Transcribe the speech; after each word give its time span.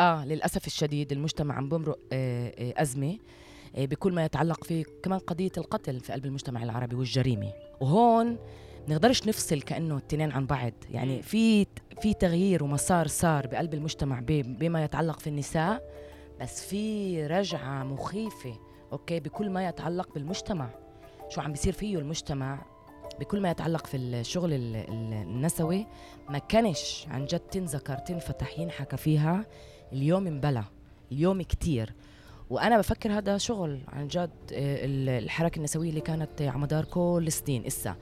آه 0.00 0.24
للأسف 0.24 0.66
الشديد 0.66 1.12
المجتمع 1.12 1.54
عم 1.54 1.68
بمرق 1.68 1.98
آه 2.12 2.52
آه 2.58 2.82
أزمة 2.82 3.18
آه 3.76 3.84
بكل 3.84 4.12
ما 4.12 4.24
يتعلق 4.24 4.64
في 4.64 4.84
كمان 5.02 5.18
قضية 5.18 5.50
القتل 5.58 6.00
في 6.00 6.12
قلب 6.12 6.26
المجتمع 6.26 6.62
العربي 6.62 6.96
والجريمة. 6.96 7.52
وهون 7.80 8.38
نقدرش 8.88 9.28
نفصل 9.28 9.62
كأنه 9.62 9.96
التنين 9.96 10.32
عن 10.32 10.46
بعض. 10.46 10.72
يعني 10.90 11.22
في 11.22 11.66
في 12.00 12.14
تغيير 12.14 12.64
ومسار 12.64 13.06
صار 13.06 13.46
بقلب 13.46 13.74
المجتمع 13.74 14.20
بما 14.28 14.84
يتعلق 14.84 15.20
في 15.20 15.26
النساء 15.26 15.82
بس 16.40 16.64
في 16.64 17.26
رجعة 17.26 17.84
مخيفة 17.84 18.58
أوكي 18.92 19.20
بكل 19.20 19.50
ما 19.50 19.68
يتعلق 19.68 20.14
بالمجتمع. 20.14 20.70
شو 21.28 21.40
عم 21.40 21.52
بيصير 21.52 21.72
فيه 21.72 21.98
المجتمع؟ 21.98 22.66
بكل 23.20 23.40
ما 23.40 23.50
يتعلق 23.50 23.86
في 23.86 23.96
الشغل 23.96 24.52
النسوي 24.52 25.86
ما 26.28 26.38
كانش 26.38 27.06
عن 27.10 27.24
جد 27.24 27.38
تنذكر 27.40 27.98
تنفتح 27.98 28.58
ينحكى 28.58 28.96
فيها. 28.96 29.46
اليوم 29.92 30.26
انبلى 30.26 30.64
اليوم 31.12 31.42
كتير. 31.42 31.92
وأنا 32.50 32.78
بفكر 32.78 33.12
هذا 33.12 33.38
شغل 33.38 33.78
عن 33.88 34.08
جد 34.08 34.30
آه، 34.52 34.78
الحركة 35.18 35.58
النسوية 35.58 35.90
اللي 35.90 36.00
كانت 36.00 36.42
على 36.42 36.58
مدار 36.58 36.84
كل 36.84 37.24
السنين 37.26 37.66
إسا. 37.66 37.94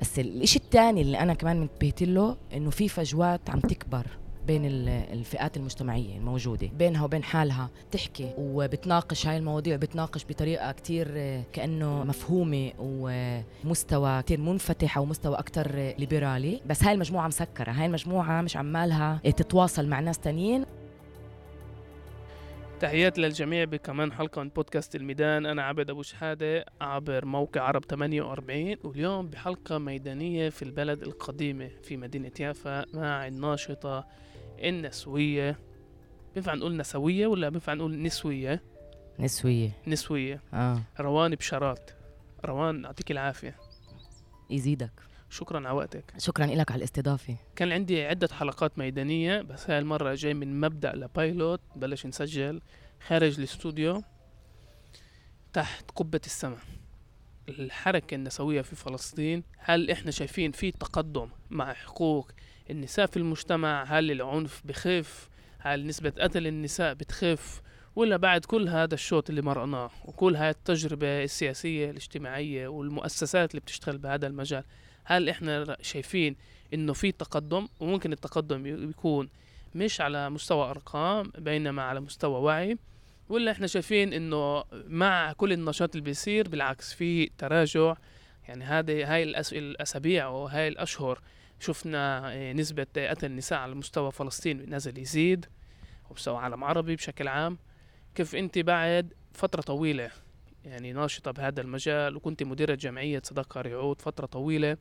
بس 0.00 0.18
الشيء 0.18 0.62
الثاني 0.62 1.00
اللي 1.00 1.18
أنا 1.20 1.34
كمان 1.34 1.62
انتبهت 1.62 2.02
له 2.02 2.36
إنه 2.54 2.70
في 2.70 2.88
فجوات 2.88 3.50
عم 3.50 3.60
تكبر 3.60 4.06
بين 4.46 4.64
الفئات 5.12 5.56
المجتمعية 5.56 6.16
الموجودة 6.16 6.66
بينها 6.78 7.04
وبين 7.04 7.22
حالها. 7.22 7.70
تحكي 7.90 8.30
وبتناقش 8.38 9.26
هاي 9.26 9.36
المواضيع 9.36 9.76
بتناقش 9.76 10.24
بطريقة 10.28 10.72
كتير 10.72 11.08
آه، 11.16 11.42
كأنه 11.52 12.04
مفهومة 12.04 12.72
ومستوى 12.78 14.22
كتير 14.22 14.40
منفتح 14.40 14.98
أو 14.98 15.04
مستوى 15.04 15.38
أكتر 15.38 15.72
ليبرالي. 15.98 16.60
بس 16.66 16.84
هاي 16.84 16.94
المجموعة 16.94 17.26
مسكرة 17.28 17.72
هاي 17.72 17.86
المجموعة 17.86 18.42
مش 18.42 18.56
عمالها 18.56 19.20
تتواصل 19.24 19.86
مع 19.86 20.00
ناس 20.00 20.18
تانيين. 20.18 20.64
تحيات 22.80 23.18
للجميع 23.18 23.64
بكمان 23.64 24.12
حلقة 24.12 24.42
من 24.42 24.48
بودكاست 24.48 24.96
الميدان. 24.96 25.46
أنا 25.46 25.62
عبد 25.62 25.90
أبو 25.90 26.02
شحادة 26.02 26.64
عبر 26.80 27.24
موقع 27.24 27.60
عرب 27.60 27.84
48 27.84 28.76
واليوم 28.84 29.26
بحلقة 29.28 29.78
ميدانية 29.78 30.48
في 30.48 30.62
البلد 30.62 31.02
القديمة 31.02 31.70
في 31.82 31.96
مدينة 31.96 32.30
يافا 32.40 32.84
مع 32.94 33.26
الناشطة 33.26 34.06
النسوية. 34.64 35.58
بينفع 36.34 36.54
نقول 36.54 36.76
نسوية 36.76 37.26
ولا 37.26 37.48
بينفع 37.48 37.74
نقول 37.74 38.02
نسوية؟ 38.02 38.62
نسوية. 39.18 39.70
نسوية. 39.86 40.40
آه. 40.54 40.82
روان 41.00 41.34
بشارات 41.34 41.90
روان 42.44 42.84
يعطيك 42.84 43.10
العافية. 43.10 43.56
يزيدك. 44.50 44.92
شكرا 45.30 45.68
على 45.68 45.76
وقتك. 45.76 46.12
شكرا 46.18 46.46
لك 46.46 46.70
على 46.70 46.78
الاستضافة. 46.78 47.36
كان 47.56 47.72
عندي 47.72 48.04
عدة 48.04 48.28
حلقات 48.32 48.78
ميدانية 48.78 49.42
بس 49.42 49.70
هاي 49.70 49.78
المرة 49.78 50.14
جاي 50.14 50.34
من 50.34 50.60
مبدأ 50.60 50.92
لبايلوت. 50.92 51.60
بلش 51.76 52.06
نسجل 52.06 52.60
خارج 53.06 53.38
الاستوديو 53.38 54.02
تحت 55.52 55.90
قبة 55.90 56.20
السماء. 56.26 56.58
الحركة 57.48 58.14
النسوية 58.14 58.62
في 58.62 58.76
فلسطين 58.76 59.42
هل 59.58 59.90
إحنا 59.90 60.10
شايفين 60.10 60.52
في 60.52 60.70
تقدم 60.70 61.28
مع 61.50 61.72
حقوق 61.72 62.30
النساء 62.70 63.06
في 63.06 63.16
المجتمع؟ 63.16 63.84
هل 63.84 64.10
العنف 64.10 64.62
بخف؟ 64.64 65.28
هل 65.58 65.86
نسبة 65.86 66.12
قتل 66.18 66.46
النساء 66.46 66.94
بتخف؟ 66.94 67.62
ولا 67.96 68.16
بعد 68.16 68.44
كل 68.44 68.68
هذا 68.68 68.94
الشوط 68.94 69.28
اللي 69.30 69.42
مرقناه 69.42 69.90
وكل 70.04 70.36
هاي 70.36 70.50
التجربة 70.50 71.24
السياسية 71.24 71.90
الاجتماعية 71.90 72.68
والمؤسسات 72.68 73.50
اللي 73.50 73.60
بتشتغل 73.60 73.98
بهذا 73.98 74.26
المجال؟ 74.26 74.64
هل 75.10 75.28
إحنا 75.28 75.76
شايفين 75.82 76.36
إنه 76.74 76.92
في 76.92 77.12
تقدم؟ 77.12 77.68
وممكن 77.80 78.12
التقدم 78.12 78.88
يكون 78.90 79.28
مش 79.74 80.00
على 80.00 80.30
مستوى 80.30 80.70
أرقام 80.70 81.32
بينما 81.38 81.82
على 81.82 82.00
مستوى 82.00 82.40
وعي. 82.40 82.78
ولا 83.28 83.50
إحنا 83.50 83.66
شايفين 83.66 84.12
إنه 84.12 84.64
مع 84.72 85.32
كل 85.32 85.52
النشاط 85.52 85.90
اللي 85.94 86.04
بيصير 86.04 86.48
بالعكس 86.48 86.92
في 86.92 87.26
تراجع. 87.26 87.94
يعني 88.48 88.64
هذه 88.64 89.14
هاي 89.14 89.22
الأسابيع 89.52 90.28
وهاي 90.28 90.68
الأشهر 90.68 91.20
شفنا 91.60 92.32
آه، 92.32 92.52
نسبة 92.52 92.86
قتل 92.96 93.26
النساء 93.26 93.58
على 93.58 93.74
مستوى 93.74 94.12
فلسطين 94.12 94.74
نزل 94.74 94.98
يزيد 94.98 95.46
ومستوى 96.10 96.38
العالم 96.38 96.64
العربي 96.64 96.96
بشكل 96.96 97.28
عام. 97.28 97.58
كيف 98.14 98.34
أنت 98.34 98.58
بعد 98.58 99.14
فترة 99.32 99.60
طويلة 99.60 100.10
يعني 100.64 100.92
ناشطة 100.92 101.30
بهذا 101.30 101.60
المجال 101.60 102.16
وكنت 102.16 102.42
مديرة 102.42 102.74
جمعية 102.74 103.22
صداقة 103.24 103.60
رعود 103.60 104.00
فترة 104.02 104.26
طويلة 104.26 104.76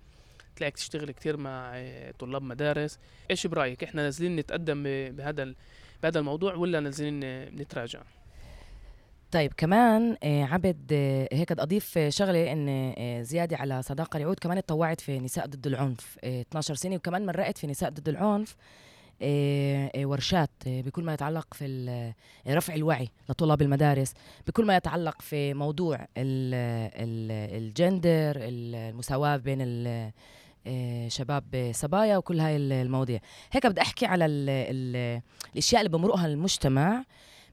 تلاقيك 0.57 0.75
تشتغل 0.75 1.11
كتير 1.11 1.37
مع 1.37 1.71
آه، 1.73 2.11
طلاب 2.19 2.41
مدارس. 2.41 2.99
إيش 3.31 3.47
برأيك؟ 3.47 3.83
إحنا 3.83 4.01
نازلين 4.01 4.35
نتقدم 4.35 4.83
بهذا 4.83 5.53
بهذا 6.03 6.19
الموضوع 6.19 6.55
ولا 6.55 6.79
نازلين 6.79 7.19
نتراجع؟ 7.55 8.01
طيب 9.31 9.53
كمان 9.57 10.17
آه، 10.23 10.43
عبد 10.43 10.89
آه، 10.91 11.29
هيك 11.31 11.53
بدي 11.53 11.61
أضيف 11.61 11.99
شغلة 12.09 12.51
إن 12.51 13.23
زيادة 13.23 13.57
على 13.57 13.81
صداقة 13.81 14.19
رعود 14.19 14.39
كمان 14.39 14.57
اتطوعت 14.57 15.01
في 15.01 15.19
نساء 15.19 15.45
ضد 15.45 15.67
العنف. 15.67 16.17
12 16.23 16.75
سنة 16.75 16.95
وكمان 16.95 17.25
مرقت 17.25 17.57
في 17.57 17.67
نساء 17.67 17.89
ضد 17.89 18.09
العنف. 18.09 18.55
ورشات 19.97 20.49
بكل 20.65 21.03
ما 21.03 21.13
يتعلق 21.13 21.53
في 21.53 22.13
رفع 22.47 22.75
الوعي 22.75 23.09
لطلاب 23.29 23.61
المدارس. 23.61 24.13
بكل 24.47 24.65
ما 24.65 24.75
يتعلق 24.75 25.21
في 25.21 25.53
موضوع 25.53 26.07
الجندر 27.57 28.35
المساواة 28.37 29.37
بين 29.37 29.87
آه، 29.87 30.13
شباب 31.07 31.71
صبايا 31.71 32.17
وكل 32.17 32.39
هاي 32.39 32.55
المواضيع. 32.57 33.19
هيك 33.51 33.67
بدي 33.67 33.81
أحكي 33.81 34.05
على 34.05 34.25
ال 34.25 34.49
ال 34.49 35.21
الأشياء 35.53 35.81
اللي 35.81 35.97
بمرقها 35.97 36.25
المجتمع 36.25 37.03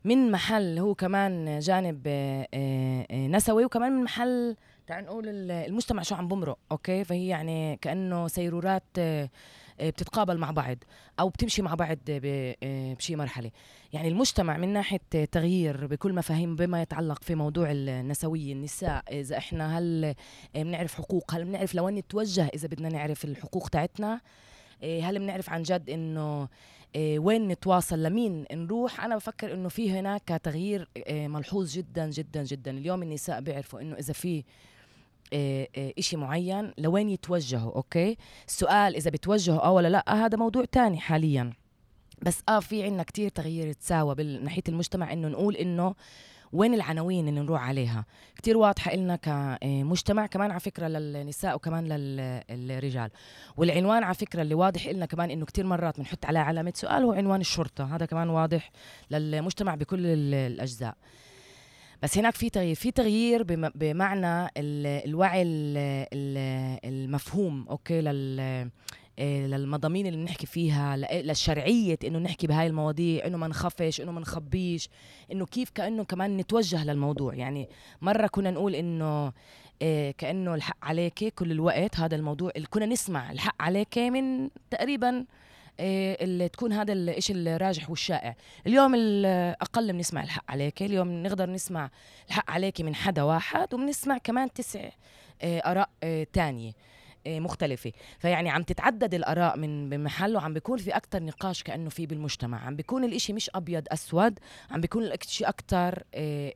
من 0.04 0.30
محل 0.30 0.78
هو 0.78 0.94
كمان 0.94 1.58
جانب 1.58 2.02
آه، 2.06 2.48
آه، 2.54 3.26
نسوي 3.26 3.64
وكمان 3.64 3.92
من 3.92 4.04
محل 4.04 4.56
تعال 4.86 5.04
نقول 5.04 5.50
المجتمع 5.50 6.02
شو 6.02 6.14
عم 6.14 6.28
بمرق 6.28 6.58
okay؟ 6.72 7.04
فهي 7.04 7.26
يعني 7.26 7.76
كأنه 7.76 8.28
سيرورات 8.28 8.82
آه، 8.98 9.30
بتتقابل 9.80 10.38
مع 10.38 10.50
بعض 10.50 10.76
أو 11.20 11.28
بتمشي 11.28 11.62
مع 11.62 11.74
بعض 11.74 11.98
آه، 12.08 12.94
بشي 12.94 13.16
مرحلة. 13.16 13.50
يعني 13.92 14.08
المجتمع 14.08 14.56
من 14.56 14.68
ناحية 14.72 15.00
تغيير 15.32 15.86
بكل 15.86 16.12
مفاهيم 16.12 16.56
بما 16.56 16.82
يتعلق 16.82 17.22
في 17.22 17.34
موضوع 17.34 17.70
النسوية 17.70 18.52
النساء 18.52 19.04
إذا 19.10 19.36
إحنا 19.38 19.78
هل 19.78 20.04
آه، 20.04 20.62
بنعرف 20.62 20.94
حقوق 20.94 21.34
هل 21.34 21.44
بنعرف 21.44 21.74
لوين 21.74 21.94
نتوجه 21.94 22.50
إذا 22.54 22.68
بدنا 22.68 22.88
نعرف 22.88 23.24
الحقوق 23.24 23.68
تاعتنا؟ 23.68 24.20
هل 24.82 25.18
بنعرف 25.18 25.50
عن 25.50 25.62
جد 25.62 25.90
إنه 25.90 26.48
وين 26.96 27.48
نتواصل 27.48 28.02
لمين 28.02 28.44
نروح؟ 28.52 29.04
أنا 29.04 29.16
بفكر 29.16 29.54
إنه 29.54 29.68
في 29.68 29.90
هناك 29.90 30.40
تغيير 30.42 30.88
ملحوظ 31.10 31.72
جدا 31.72 32.10
جدا 32.10 32.42
جدا. 32.42 32.70
اليوم 32.70 33.02
النساء 33.02 33.40
بيعرفوا 33.40 33.80
إنه 33.80 33.96
إذا 33.96 34.12
في 34.12 34.38
آه، 34.38 34.40
آه، 34.40 34.44
إشي 35.98 36.16
معين 36.16 36.72
لوين 36.78 37.08
يتوجهوا 37.10 37.76
أوكي؟ 37.76 38.16
السؤال 38.48 38.96
إذا 38.96 39.10
بتوجهوا 39.10 39.60
أو 39.60 39.74
ولا 39.74 39.88
لا 39.88 40.14
هذا 40.24 40.38
موضوع 40.38 40.64
تاني 40.64 40.98
حاليا. 40.98 41.52
بس 42.22 42.42
آه 42.48 42.60
في 42.60 42.82
عنا 42.84 43.02
كتير 43.02 43.28
تغيير 43.28 43.72
تساوى 43.72 44.14
ناحية 44.24 44.62
المجتمع 44.68 45.12
إنه 45.12 45.28
نقول 45.28 45.56
إنه 45.56 45.94
وين 46.52 46.74
العناوين 46.74 47.28
اللي 47.28 47.40
نروح 47.40 47.68
عليها. 47.68 48.04
كتير 48.36 48.56
واضحة 48.56 48.94
إلنا 48.94 49.16
كمجتمع 49.16 50.26
كمان 50.26 50.50
على 50.50 50.60
فكرة 50.60 50.88
للنساء 50.88 51.54
وكمان 51.54 51.88
للرجال. 52.50 53.10
والعنوان 53.56 54.02
على 54.02 54.14
فكرة 54.14 54.42
اللي 54.42 54.54
واضح 54.54 54.86
إلنا 54.86 55.06
كمان 55.06 55.30
إنه 55.30 55.44
كتير 55.44 55.66
مرات 55.66 55.98
بنحط 55.98 56.26
عليه 56.26 56.40
علامة 56.40 56.72
سؤال 56.76 57.02
هو 57.02 57.12
عنوان 57.12 57.40
الشرطة. 57.40 57.96
هذا 57.96 58.06
كمان 58.06 58.28
واضح 58.28 58.70
للمجتمع 59.10 59.74
بكل 59.74 60.06
الأجزاء. 60.06 60.94
بس 62.04 62.18
هناك 62.18 62.34
في 62.34 62.50
تغيير 62.50 62.74
في 62.74 62.90
تغيير 62.90 63.42
بمعنى 63.74 64.50
الوعي 64.56 65.42
المفهوم 66.84 67.66
أوكي 67.70 68.00
لل 68.00 68.40
آه، 69.18 69.46
للمضامين 69.46 70.06
اللي 70.06 70.18
بنحكي 70.18 70.46
فيها 70.46 70.96
للشرعية 70.96 71.98
إنه 72.04 72.18
نحكي 72.18 72.46
بهاي 72.46 72.66
المواضيع 72.66 73.26
إنه 73.26 73.38
ما 73.38 73.48
نخفش 73.48 74.00
إنه 74.00 74.12
ما 74.12 74.20
نخبيش 74.20 74.88
إنه 75.32 75.46
كيف 75.46 75.70
كأنه 75.70 76.04
كمان 76.04 76.36
نتوجه 76.36 76.84
للموضوع. 76.84 77.34
يعني 77.34 77.68
مرة 78.02 78.26
كنا 78.26 78.50
نقول 78.50 78.74
إنه 78.74 79.32
إيه 79.82 80.10
كأنه 80.10 80.54
الحق 80.54 80.76
عليك 80.82 81.34
كل 81.34 81.52
الوقت 81.52 82.00
هذا 82.00 82.16
الموضوع 82.16 82.52
اللي 82.56 82.66
كنا 82.66 82.86
نسمع 82.86 83.32
الحق 83.32 83.62
عليك 83.62 83.98
من 83.98 84.48
تقريبا 84.70 85.24
اللي 85.80 86.48
تكون 86.48 86.72
هذا 86.72 86.92
الشيء 86.92 87.36
الراجح 87.36 87.90
والشائع. 87.90 88.36
اليوم 88.66 88.94
الاقل 88.94 89.92
بنسمع 89.92 90.22
الحق 90.22 90.50
عليك. 90.50 90.82
اليوم 90.82 91.22
نقدر 91.22 91.50
نسمع 91.50 91.90
الحق 92.28 92.50
عليك 92.50 92.80
من 92.80 92.94
حدا 92.94 93.22
واحد 93.22 93.74
وبنسمع 93.74 94.18
كمان 94.18 94.52
تسع 94.52 94.88
إيه، 95.42 95.58
آراء 95.58 95.88
إيه، 96.02 96.24
تانية 96.32 96.72
مختلفة. 97.26 97.92
فيعني 98.18 98.50
عم 98.50 98.62
تتعدد 98.62 99.14
الآراء 99.14 99.58
من 99.58 99.90
بمحل 99.90 100.36
وعم 100.36 100.54
بيكون 100.54 100.78
في 100.78 100.90
أكتر 100.90 101.22
نقاش 101.22 101.62
كأنه 101.62 101.90
في 101.90 102.06
بالمجتمع. 102.06 102.66
عم 102.66 102.76
بيكون 102.76 103.04
الإشي 103.04 103.32
مش 103.32 103.50
أبيض 103.54 103.84
أسود. 103.88 104.38
عم 104.70 104.80
بيكون 104.80 105.02
الإشي 105.02 105.44
أكتر 105.44 106.02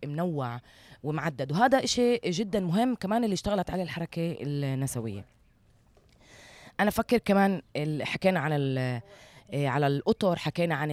منوع 0.04 0.60
ومعدد. 1.02 1.52
وهذا 1.52 1.84
إشي 1.84 2.16
جدا 2.16 2.60
مهم 2.60 2.94
كمان 2.94 3.24
اللي 3.24 3.34
اشتغلت 3.34 3.70
عليه 3.70 3.82
الحركة 3.82 4.36
النسوية. 4.40 5.37
أنا 6.80 6.90
فكر 6.90 7.18
كمان 7.18 7.62
حكينا 8.02 8.40
عن 8.40 8.78
آه، 8.78 9.02
على 9.54 9.86
الأطر 9.86 10.36
حكينا 10.36 10.74
عن 10.74 10.90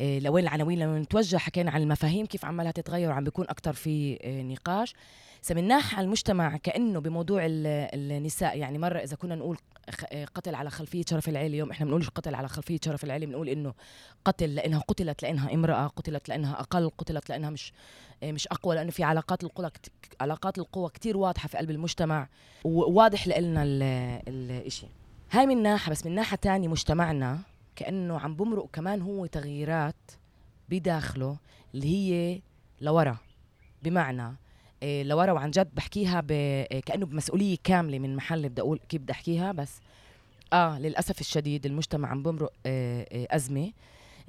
إيه 0.00 0.20
لوين 0.20 0.44
العناوين 0.44 0.78
لما 0.78 0.98
نتوجه 0.98 1.36
حكينا 1.36 1.70
عن 1.70 1.82
المفاهيم 1.82 2.26
كيف 2.26 2.44
عمالها 2.44 2.72
تتغير 2.72 3.10
وعم 3.10 3.24
بيكون 3.24 3.46
أكثر 3.48 3.72
في 3.72 3.90
إيه 3.90 4.42
نقاش. 4.42 4.94
سمناح 5.42 5.94
على 5.98 6.04
المجتمع 6.04 6.56
كأنه 6.56 7.00
بموضوع 7.00 7.40
النساء. 7.44 8.58
يعني 8.58 8.78
مرة 8.78 8.98
إذا 8.98 9.16
كنا 9.16 9.34
نقول 9.34 9.58
قتل 10.34 10.54
على 10.54 10.70
خلفية 10.70 11.04
شرف 11.10 11.28
العيلة 11.28 11.48
اليوم 11.48 11.70
إحنا 11.70 11.86
بنقولش 11.86 12.08
قتل 12.08 12.34
على 12.34 12.48
خلفية 12.48 12.78
شرف 12.84 13.04
العيلة 13.04 13.26
بنقول 13.26 13.48
إنه 13.48 13.74
قتل 14.24 14.54
لأنها 14.54 14.80
قتلت 14.80 15.22
لأنها 15.22 15.54
امرأة 15.54 15.86
قتلت 15.86 16.28
لأنها 16.28 16.60
أقل 16.60 16.90
قتلت 16.98 17.28
لأنها 17.28 17.50
مش 17.50 17.72
مش 18.24 18.48
أقوى 18.48 18.74
لأنه 18.74 18.90
في 18.90 19.04
علاقات 19.04 19.44
القوى 19.44 19.70
علاقات 20.20 20.58
القوى 20.58 20.90
كتير 20.90 21.16
واضحة 21.16 21.48
في 21.48 21.58
قلب 21.58 21.70
المجتمع 21.70 22.28
وواضح 22.64 23.28
لنا 23.28 23.62
الشيء 24.26 24.88
هاي 25.30 25.46
من 25.46 25.62
ناحية 25.62 25.92
بس 25.92 26.06
من 26.06 26.14
ناحية 26.14 26.36
تانية 26.36 26.68
مجتمعنا 26.68 27.38
كأنه 27.76 28.18
عم 28.18 28.34
بمرق 28.34 28.68
كمان 28.72 29.02
هو 29.02 29.26
تغييرات 29.26 29.94
بداخله 30.68 31.36
اللي 31.74 31.86
هي 31.86 32.40
لورا 32.80 33.16
بمعنى 33.82 34.36
إيه 34.82 35.02
لورا 35.02 35.32
وعن 35.32 35.50
جد 35.50 35.68
بحكيها. 35.74 36.24
إيه 36.30 36.80
كأنه 36.80 37.06
بمسؤولية 37.06 37.56
كاملة 37.64 37.98
من 37.98 38.16
محل 38.16 38.48
بدي 38.48 38.60
أقول 38.60 38.80
كيف 38.88 39.02
بدي 39.02 39.12
أحكيها 39.12 39.52
بس 39.52 39.80
آه 40.52 40.78
للأسف 40.78 41.20
الشديد 41.20 41.66
المجتمع 41.66 42.08
عم 42.08 42.22
بمرق 42.22 42.52
إيه 42.66 43.26
أزمة 43.30 43.72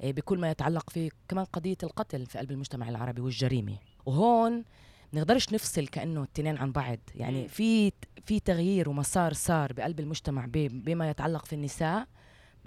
بكل 0.00 0.38
ما 0.38 0.50
يتعلق 0.50 0.90
في 0.90 1.10
كمان 1.28 1.44
قضية 1.44 1.76
القتل 1.82 2.26
في 2.26 2.38
قلب 2.38 2.50
المجتمع 2.50 2.88
العربي 2.88 3.20
والجريمة. 3.20 3.76
وهون 4.06 4.64
نقدرش 5.12 5.52
نفصل 5.52 5.88
كأنه 5.88 6.22
التنين 6.22 6.56
عن 6.56 6.72
بعض. 6.72 6.98
يعني 7.14 7.48
في 7.48 7.92
في 8.24 8.40
تغيير 8.40 8.88
ومسار 8.88 9.32
صار 9.32 9.72
بقلب 9.72 10.00
المجتمع 10.00 10.46
بما 10.52 11.10
يتعلق 11.10 11.44
في 11.44 11.52
النساء 11.52 12.06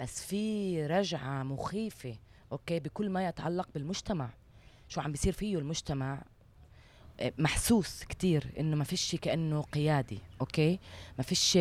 بس 0.00 0.24
في 0.24 0.86
رجعة 0.86 1.42
مخيفة 1.42 2.16
okay 2.52 2.80
بكل 2.80 3.10
ما 3.10 3.28
يتعلق 3.28 3.68
بالمجتمع. 3.74 4.30
شو 4.88 5.00
عم 5.00 5.12
بيصير 5.12 5.32
فيه 5.32 5.58
المجتمع؟ 5.58 6.22
محسوس 7.38 8.04
كتير 8.04 8.52
إنه 8.58 8.76
ما 8.76 8.84
فيش 8.84 9.16
كأنه 9.16 9.62
قيادي 9.62 10.18
okay؟ 10.40 10.78
ما 11.18 11.24
فيش 11.24 11.58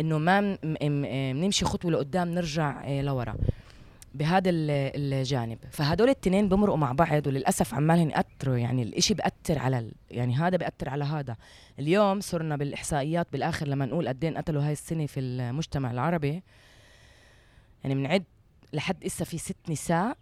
إنه 0.00 0.18
ما 0.18 0.58
بنمشي 1.32 1.64
خطوة 1.64 1.90
لقدام 1.90 2.28
نرجع 2.28 2.84
آه، 2.84 3.02
لورا. 3.02 3.36
بهذا 4.14 4.50
الجانب. 4.50 5.58
فهدول 5.70 6.06
الاثنين 6.08 6.48
بمرقوا 6.48 6.76
مع 6.76 6.92
بعض 6.92 7.26
وللأسف 7.26 7.74
عمالهم 7.74 8.10
يأثروا 8.10 8.56
يعني 8.56 8.82
الإشي 8.82 9.14
بأثر 9.14 9.58
على 9.58 9.78
ال... 9.78 9.92
يعني 10.10 10.36
هذا 10.36 10.56
بأثر 10.56 10.88
على 10.88 11.04
هذا. 11.04 11.36
اليوم 11.78 12.20
صرنا 12.20 12.56
بالإحصائيات 12.56 13.26
بالآخر 13.32 13.68
لما 13.68 13.86
نقول 13.86 14.08
قد 14.08 14.24
إيه 14.24 14.36
قتلوا 14.36 14.62
هاي 14.62 14.72
السنة 14.72 15.06
في 15.06 15.20
المجتمع 15.20 15.90
العربي. 15.90 16.42
يعني 17.84 17.94
بنعد 17.94 18.24
لحد 18.72 19.04
إسا 19.04 19.24
في 19.24 19.38
ست 19.38 19.56
نساء 19.70 20.16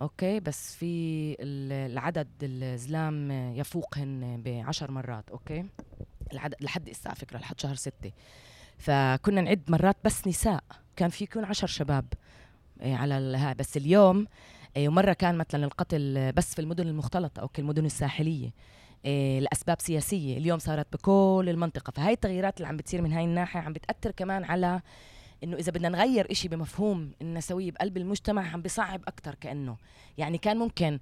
okay؟ 0.00 0.40
بس 0.40 0.74
في 0.74 1.36
العدد 1.40 2.28
الزلام 2.42 3.30
يفوقهن 3.30 4.42
بعشر 4.44 4.90
مرات 4.90 5.30
okay؟ 5.30 5.64
العدد 6.32 6.54
لحد 6.60 6.88
إسا 6.88 7.08
على 7.08 7.16
فكرة 7.16 7.38
لحد 7.38 7.60
شهر 7.60 7.74
ستة. 7.74 8.12
فكنا 8.78 9.40
نعد 9.40 9.62
مرات 9.68 9.96
بس 10.04 10.26
نساء. 10.26 10.64
كان 10.96 11.10
في 11.10 11.24
يكون 11.24 11.44
عشر 11.44 11.66
شباب. 11.66 12.04
على 12.82 13.14
هاي 13.14 13.54
بس 13.54 13.76
اليوم 13.76 14.26
إيه، 14.76 14.88
ومرة 14.88 15.12
كان 15.12 15.38
مثلا 15.38 15.64
القتل 15.64 16.32
بس 16.32 16.54
في 16.54 16.60
المدن 16.60 16.88
المختلطة 16.88 17.40
أو 17.40 17.48
المدن 17.58 17.84
الساحلية 17.84 18.50
إيه، 19.04 19.40
لأسباب 19.40 19.80
سياسية. 19.80 20.38
اليوم 20.38 20.58
صارت 20.58 20.86
بكل 20.92 21.46
المنطقة. 21.48 21.90
فهاي 21.90 22.12
التغييرات 22.12 22.56
اللي 22.56 22.68
عم 22.68 22.76
بتصير 22.76 23.02
من 23.02 23.12
هاي 23.12 23.24
الناحية 23.24 23.60
عم 23.60 23.72
بتأثر 23.72 24.10
كمان 24.10 24.44
على 24.44 24.80
إنه 25.44 25.56
إذا 25.56 25.72
بدنا 25.72 25.88
نغير 25.88 26.30
إشي 26.30 26.48
بمفهوم 26.48 27.12
النسويه 27.22 27.70
بقلب 27.70 27.96
المجتمع 27.96 28.50
عم 28.50 28.62
بصعب 28.62 29.00
أكثر 29.08 29.34
كأنه. 29.34 29.76
يعني 30.18 30.38
كان 30.38 30.56
ممكن 30.56 30.98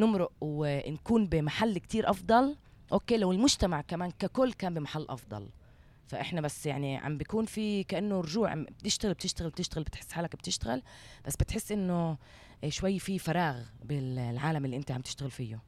نمرق 0.00 0.32
ونكون 0.40 1.26
بمحل 1.26 1.78
كتير 1.78 2.10
أفضل 2.10 2.56
أوكي 2.92 3.16
لو 3.16 3.32
المجتمع 3.32 3.80
كمان 3.80 4.10
ككل 4.18 4.52
كان 4.52 4.74
بمحل 4.74 5.06
أفضل. 5.08 5.48
فإحنا 6.06 6.40
بس 6.40 6.66
يعني 6.66 6.96
عم 6.96 7.18
بيكون 7.18 7.44
في 7.44 7.84
كأنه 7.84 8.20
رجوع 8.20 8.54
بتشتغل 8.54 9.14
بتشتغل 9.14 9.50
بتشتغل 9.50 9.84
بتحس 9.84 10.12
حالك 10.12 10.36
بتشتغل 10.36 10.82
بس 11.26 11.36
بتحس 11.36 11.72
إنه 11.72 12.18
شوي 12.68 12.98
في 12.98 13.18
فراغ 13.18 13.62
بالعالم 13.84 14.64
اللي 14.64 14.76
أنت 14.76 14.90
عم 14.90 15.00
تشتغل 15.00 15.30
فيه. 15.30 15.62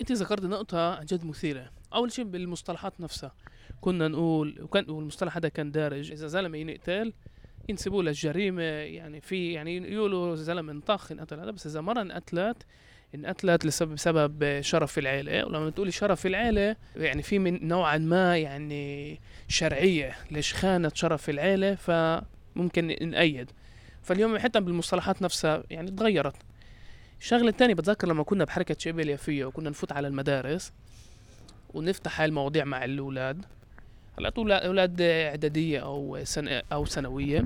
أنت 0.00 0.12
ذكرت 0.12 0.44
نقطة 0.44 0.94
عن 0.94 1.04
جد 1.04 1.24
مثيرة. 1.24 1.70
أول 1.94 2.12
شيء 2.12 2.24
بالمصطلحات 2.24 3.00
نفسها. 3.00 3.34
كنا 3.80 4.08
نقول 4.08 4.62
وكان 4.62 4.90
والمصطلح 4.90 5.36
هذا 5.36 5.48
كان 5.48 5.70
دارج 5.70 6.12
إذا 6.12 6.26
زلمة 6.26 6.58
ينقتل 6.58 7.12
ينسبوه 7.68 8.02
للجريمة 8.02 8.62
يعني 8.62 9.20
في 9.20 9.52
يعني 9.52 9.76
يقولوا 9.76 10.36
زلمة 10.36 10.72
انطخ 10.72 11.12
انقتل 11.12 11.40
هذا 11.40 11.50
بس 11.50 11.66
إذا 11.66 11.80
مرة 11.80 12.02
انقتلت 12.02 12.66
انقتلت 13.14 13.66
لسبب 13.66 13.96
سبب 13.96 14.60
شرف 14.60 14.98
العيلة. 14.98 15.46
ولما 15.46 15.70
تقولي 15.70 15.90
شرف 15.90 16.26
العيلة 16.26 16.76
يعني 16.96 17.22
في 17.22 17.38
من 17.38 17.68
نوعا 17.68 17.98
ما 17.98 18.38
يعني 18.38 19.20
شرعية 19.48 20.16
ليش 20.30 20.54
خانت 20.54 20.96
شرف 20.96 21.30
العيلة 21.30 21.74
فممكن 21.74 22.96
نأيد. 23.10 23.50
فاليوم 24.02 24.38
حتى 24.38 24.60
بالمصطلحات 24.60 25.22
نفسها 25.22 25.62
يعني 25.70 25.90
تغيرت. 25.90 26.36
الشغلة 27.20 27.48
الثانية 27.48 27.74
بتذكر 27.74 28.08
لما 28.08 28.22
كنا 28.22 28.44
بحركة 28.44 28.76
شبه 28.78 29.02
اليافية 29.02 29.44
وكنا 29.44 29.70
نفوت 29.70 29.92
على 29.92 30.08
المدارس 30.08 30.72
ونفتح 31.74 32.20
هاي 32.20 32.28
المواضيع 32.28 32.64
مع 32.64 32.84
الأولاد. 32.84 33.44
هلأ 34.18 34.66
أولاد 34.66 35.00
إعدادية 35.00 35.80
أو 35.80 36.18
سنة 36.24 36.62
أو 36.72 36.86
ثانوية 36.86 37.44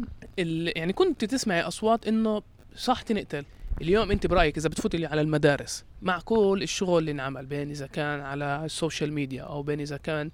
يعني 0.77 0.93
كنت 0.93 1.25
تسمعي 1.25 1.61
أصوات 1.63 2.09
إنه 2.09 2.43
صح 2.77 3.03
تنقتل. 3.03 3.45
اليوم 3.81 4.11
انت 4.11 4.27
برأيك 4.27 4.59
إذا 4.59 4.69
بتفوتي 4.69 5.07
على 5.07 5.21
المدارس 5.21 5.85
مع 6.03 6.21
كل 6.21 6.61
الشغل 6.63 6.99
اللي 6.99 7.11
انعمل 7.11 7.47
بين 7.47 7.71
إذا 7.71 7.87
كان 7.87 8.21
على 8.21 8.65
ال 8.65 8.72
social 8.72 9.13
media 9.13 9.43
أو 9.43 9.63
بين 9.63 9.81
إذا 9.81 9.97
كان 9.97 10.31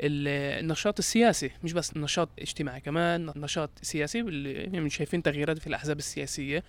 النشاط 0.00 0.98
السياسي 0.98 1.50
مش 1.64 1.72
بس 1.72 1.92
النشاط 1.96 2.28
الاجتماعي 2.38 2.80
كمان 2.80 3.32
نشاط 3.36 3.70
سياسي 3.82 4.20
اللي 4.20 4.90
شايفين 4.90 5.22
تغييرات 5.22 5.58
في 5.58 5.66
الأحزاب 5.66 5.98
السياسية. 5.98 6.64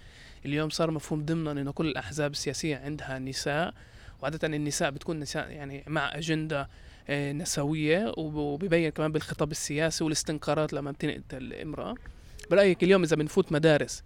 اليوم 0.45 0.69
صار 0.69 0.92
مفهوم 0.92 1.25
ضمنا 1.25 1.51
إنه 1.51 1.71
كل 1.71 1.88
الأحزاب 1.88 2.31
السياسية 2.31 2.77
عندها 2.77 3.19
نساء 3.19 3.74
وعادة 4.21 4.48
النساء 4.48 4.89
بتكون 4.92 5.19
نساء 5.19 5.50
يعني 5.50 5.83
مع 5.88 6.18
أجندة 6.18 6.69
آه، 7.09 7.31
نسوية 7.31 8.13
وبيبين 8.18 8.89
كمان 8.89 9.12
بالخطاب 9.12 9.51
السياسي 9.51 10.04
والاستنكارات 10.04 10.74
لما 10.74 10.92
بتنقتل 10.92 11.38
الامراه 11.38 11.95
برأيك 12.51 12.83
اليوم 12.83 13.04
إذا 13.04 13.16
بنفوت 13.16 13.51
مدارس 13.51 14.04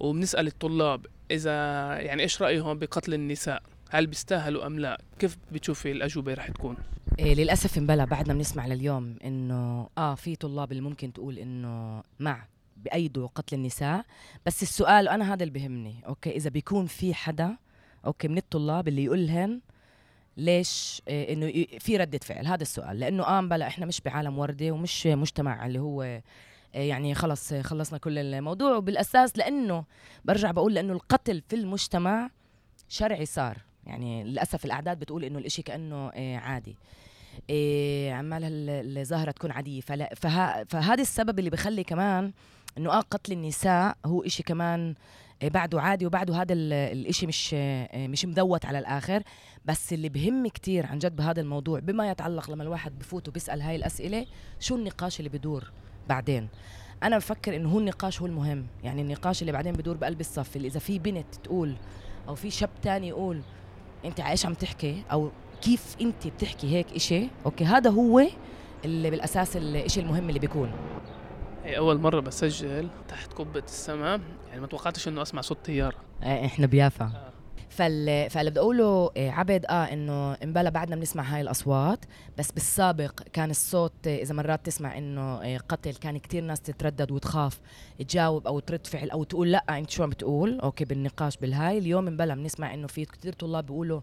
وبنسأل 0.00 0.46
الطلاب 0.46 1.06
إذا 1.30 1.52
يعني 2.00 2.22
إيش 2.22 2.42
رأيهم 2.42 2.78
بقتل 2.78 3.14
النساء؟ 3.14 3.62
هل 3.90 4.06
بيستاهلوا 4.06 4.66
أم 4.66 4.78
لا؟ 4.78 5.00
كيف 5.18 5.36
بتشوفي 5.52 5.92
الأجوبة 5.92 6.34
رح 6.34 6.50
تكون؟ 6.50 6.76
إيه 7.18 7.34
للأسف 7.34 7.78
مبلا 7.78 8.04
بعدنا 8.04 8.34
بنسمع 8.34 8.66
لليوم 8.66 9.16
إنه 9.24 9.88
آه 9.98 10.14
في 10.14 10.36
طلاب 10.36 10.72
اللي 10.72 10.82
ممكن 10.82 11.12
تقول 11.12 11.38
إنه 11.38 12.02
مع 12.20 12.46
بأيدوا 12.76 13.26
قتل 13.26 13.56
النساء. 13.56 14.04
بس 14.46 14.62
السؤال 14.62 15.08
أنا 15.08 15.34
هذا 15.34 15.42
اللي 15.42 15.58
بهمني 15.58 15.94
okay 16.06 16.30
إذا 16.30 16.50
بيكون 16.50 16.86
في 16.86 17.14
حدا 17.14 17.56
okay 18.06 18.28
من 18.28 18.38
الطلاب 18.38 18.88
اللي 18.88 19.04
يقول 19.04 19.26
لهم 19.26 19.60
ليش 20.36 21.02
إيه 21.08 21.32
إنه 21.32 21.78
في 21.78 21.96
ردة 21.96 22.20
فعل 22.22 22.46
هذا 22.46 22.62
السؤال. 22.62 23.00
لأنه 23.00 23.22
آه 23.22 23.40
بلا 23.40 23.66
إحنا 23.66 23.86
مش 23.86 24.00
بعالم 24.00 24.38
وردي 24.38 24.70
ومش 24.70 25.06
مجتمع 25.06 25.66
اللي 25.66 25.78
هو 25.78 26.20
يعني 26.74 27.14
خلص 27.14 27.54
خلصنا 27.54 27.98
كل 27.98 28.18
الموضوع. 28.18 28.76
وبالأساس 28.76 29.38
لأنه 29.38 29.84
برجع 30.24 30.50
بقول 30.50 30.74
لأنه 30.74 30.92
القتل 30.92 31.42
في 31.48 31.56
المجتمع 31.56 32.30
شرعي 32.88 33.26
صار. 33.26 33.58
يعني 33.86 34.24
للأسف 34.24 34.64
الأعداد 34.64 34.98
بتقول 34.98 35.24
إنه 35.24 35.38
الإشي 35.38 35.62
كأنه 35.62 36.12
إيه 36.12 36.36
عادي. 36.36 36.76
إيه 37.50 38.12
عمالها 38.12 38.48
الظاهره 38.52 39.30
تكون 39.30 39.50
عادية. 39.50 39.80
فها 40.16 40.64
فهذا 40.64 41.02
السبب 41.02 41.38
اللي 41.38 41.50
بخلي 41.50 41.84
كمان 41.84 42.32
إنه 42.78 42.90
آه 42.92 43.00
قتل 43.00 43.32
النساء 43.32 43.96
هو 44.06 44.22
إشي 44.22 44.42
كمان 44.42 44.94
إيه 45.42 45.50
بعده 45.50 45.80
عادي. 45.80 46.06
وبعده 46.06 46.42
هذا 46.42 46.52
الإشي 46.52 47.26
مش 47.26 47.54
مش 47.94 48.24
مذوت 48.24 48.66
على 48.66 48.78
الآخر. 48.78 49.22
بس 49.64 49.92
اللي 49.92 50.08
بهم 50.08 50.46
كتير 50.48 50.86
عن 50.86 50.98
جد 50.98 51.16
بهذا 51.16 51.40
الموضوع 51.40 51.80
بما 51.80 52.10
يتعلق 52.10 52.50
لما 52.50 52.62
الواحد 52.62 52.98
بفوت 52.98 53.28
وبيسأل 53.28 53.62
هاي 53.62 53.76
الأسئلة 53.76 54.26
شو 54.60 54.76
النقاش 54.76 55.18
اللي 55.20 55.28
بدور؟ 55.28 55.72
بعدين. 56.08 56.48
أنا 57.02 57.18
بفكر 57.18 57.56
إنه 57.56 57.68
هو 57.68 57.78
النقاش 57.78 58.20
هو 58.20 58.26
المهم. 58.26 58.66
يعني 58.84 59.02
النقاش 59.02 59.40
اللي 59.40 59.52
بعدين 59.52 59.72
بدور 59.72 59.96
بقلب 59.96 60.20
الصف 60.20 60.56
اللي 60.56 60.68
إذا 60.68 60.80
في 60.80 60.98
بنت 60.98 61.34
تقول 61.34 61.74
أو 62.28 62.34
في 62.34 62.50
شاب 62.50 62.70
تاني 62.82 63.08
يقول 63.08 63.40
أنت 64.04 64.20
إيش 64.20 64.46
عم 64.46 64.54
تحكي؟ 64.54 65.02
أو 65.12 65.30
كيف 65.62 65.96
أنت 66.00 66.26
بتحكي 66.26 66.74
هيك 66.76 66.92
إشي؟ 66.92 67.28
okay 67.46 67.64
هذا 67.64 67.90
هو 67.90 68.22
اللي 68.84 69.10
بالأساس 69.10 69.56
الإشي 69.56 70.00
المهم 70.00 70.28
اللي 70.28 70.40
بيكون. 70.40 70.72
هي 71.64 71.78
أول 71.78 72.00
مرة 72.00 72.20
بسجل 72.20 72.88
تحت 73.08 73.32
قبة 73.32 73.62
السماء. 73.64 74.20
يعني 74.48 74.60
ما 74.60 74.66
توقعتش 74.66 75.08
إنه 75.08 75.22
أسمع 75.22 75.40
صوت 75.40 75.58
طيارة. 75.64 75.96
إيه 76.22 76.46
إحنا 76.46 76.66
بيافا. 76.66 77.04
آه. 77.04 77.35
فال... 77.68 78.30
فاللي 78.30 78.50
بدي 78.50 78.60
أقوله 78.60 79.10
آه، 79.16 79.30
عبد 79.30 79.64
آه 79.66 79.72
إنه 79.92 80.34
امبلا 80.44 80.70
بعدنا 80.70 80.96
بنسمع 80.96 81.22
هاي 81.22 81.40
الأصوات 81.40 82.04
بس 82.38 82.52
بالسابق 82.52 83.22
كان 83.32 83.50
الصوت 83.50 84.06
إذا 84.06 84.34
مرات 84.34 84.66
تسمع 84.66 84.98
إنه 84.98 85.20
آه، 85.20 85.58
قتل 85.58 85.94
كان 85.94 86.18
كتير 86.18 86.42
ناس 86.44 86.60
تتردد 86.60 87.10
وتخاف 87.10 87.60
تجاوب 87.98 88.46
أو 88.46 88.60
ترد 88.60 88.86
فعل 88.86 89.10
أو 89.10 89.24
تقول 89.24 89.52
لأ 89.52 89.64
أنت 89.78 89.90
شو 89.90 90.02
عم 90.02 90.10
بتقول؟ 90.10 90.60
أوكي 90.60 90.84
بالنقاش 90.84 91.36
بالهاي. 91.36 91.78
اليوم 91.78 92.08
امبلا 92.08 92.34
بنسمع 92.34 92.74
إنه 92.74 92.86
في 92.86 93.04
كتير 93.04 93.32
طلاب 93.32 93.66
بيقولوا 93.66 94.00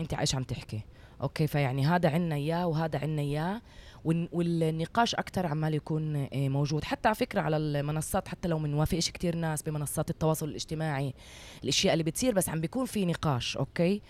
أنت 0.00 0.14
إيش 0.14 0.34
عم 0.34 0.42
تحكي. 0.42 0.80
أوكي 1.22 1.46
فيعني 1.46 1.86
هذا 1.86 2.08
عنا 2.08 2.34
إياه 2.34 2.66
وهذا 2.66 2.98
عنا 2.98 3.22
إياه. 3.22 3.60
والنقاش 4.04 5.14
أكثر 5.14 5.46
عمال 5.46 5.74
يكون 5.74 6.16
آه، 6.16 6.48
موجود. 6.48 6.84
حتى 6.84 7.08
على 7.08 7.14
فكرة 7.14 7.40
على 7.40 7.56
المنصات 7.56 8.28
حتى 8.28 8.48
لو 8.48 8.58
منوافقش 8.58 9.10
كتير 9.10 9.36
ناس 9.36 9.62
بمنصات 9.62 10.10
التواصل 10.10 10.48
الاجتماعي 10.48 11.14
الأشياء 11.64 11.92
اللي 11.92 12.04
بتصير 12.04 12.34
بس 12.34 12.48
عم 12.48 12.60
بيكون 12.60 12.86
في 12.86 13.04
نقاش 13.04 13.56
أوكي؟ 13.56 14.02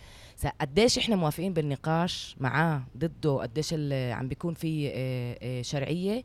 قديش 0.60 0.98
إحنا 0.98 1.16
موافقين 1.16 1.52
بالنقاش 1.52 2.36
معاه 2.40 2.82
ضده 2.96 3.32
قديش 3.42 3.74
عم 3.92 4.28
بيكون 4.28 4.54
في 4.54 4.90
آه، 4.94 5.38
آه، 5.42 5.62
شرعية. 5.62 6.24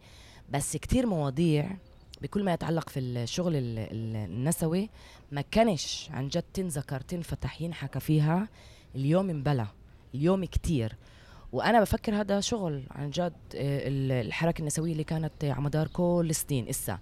بس 0.50 0.78
كتير 0.78 1.06
مواضيع 1.06 1.70
بكل 2.22 2.44
ما 2.44 2.54
يتعلق 2.54 2.90
في 2.90 3.00
الشغل 3.00 3.54
النسوي 3.56 4.90
ما 5.32 5.42
كانش 5.42 6.10
عن 6.12 6.28
جد 6.28 6.44
تنذكر 6.54 7.02
تنفتح 7.02 7.62
ينحكى 7.62 8.00
فيها. 8.00 8.48
اليوم 8.96 9.30
انبلى 9.30 9.68
اليوم 10.16 10.46
كتير. 10.46 10.96
وأنا 11.58 11.82
بفكر 11.82 12.22
هذا 12.22 12.40
شغل 12.40 12.84
عن 12.92 13.10
جد 13.10 13.34
آه، 13.56 13.82
الحركة 14.22 14.62
النسوية 14.62 14.92
اللي 14.92 15.04
كانت 15.04 15.44
على 15.44 15.62
مدار 15.62 15.88
كل 15.88 16.28
السنين 16.30 16.68
إسا. 16.70 17.00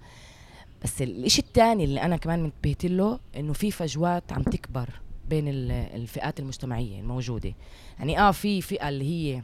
بس 0.83 1.01
الإشي 1.01 1.41
الثاني 1.41 1.83
اللي 1.83 2.01
أنا 2.01 2.17
كمان 2.17 2.43
منتبهت 2.43 2.85
له 2.85 3.19
إنه 3.35 3.53
في 3.53 3.71
فجوات 3.71 4.33
عم 4.33 4.43
تكبر 4.43 4.89
بين 5.29 5.47
الفئات 5.47 6.39
المجتمعية 6.39 6.99
الموجودة. 6.99 7.53
يعني 7.99 8.19
آه 8.19 8.31
في 8.31 8.61
فئة 8.61 8.89
اللي 8.89 9.05
هي 9.05 9.41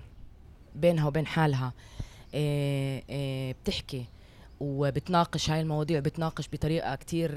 بينها 0.76 1.08
وبين 1.08 1.26
حالها 1.26 1.74
آه، 2.36 3.04
آه، 3.10 3.56
بتحكي 3.64 4.06
وبتناقش 4.60 5.50
هاي 5.50 5.62
المواضيع 5.62 6.00
بتناقش 6.00 6.50
بطريقة 6.54 6.96
كتير 6.96 7.32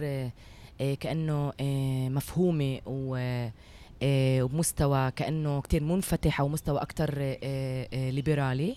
كأنه 1.01 1.53
مفهومة 2.09 2.81
و 2.87 3.17
وبمستوى 4.05 5.11
كأنه 5.11 5.61
كتير 5.61 5.83
منفتح 5.83 6.41
أو 6.41 6.49
مستوى 6.49 6.83
أكثر 6.83 7.15
آه، 7.19 7.89
آه، 7.93 8.11
ليبرالي. 8.11 8.77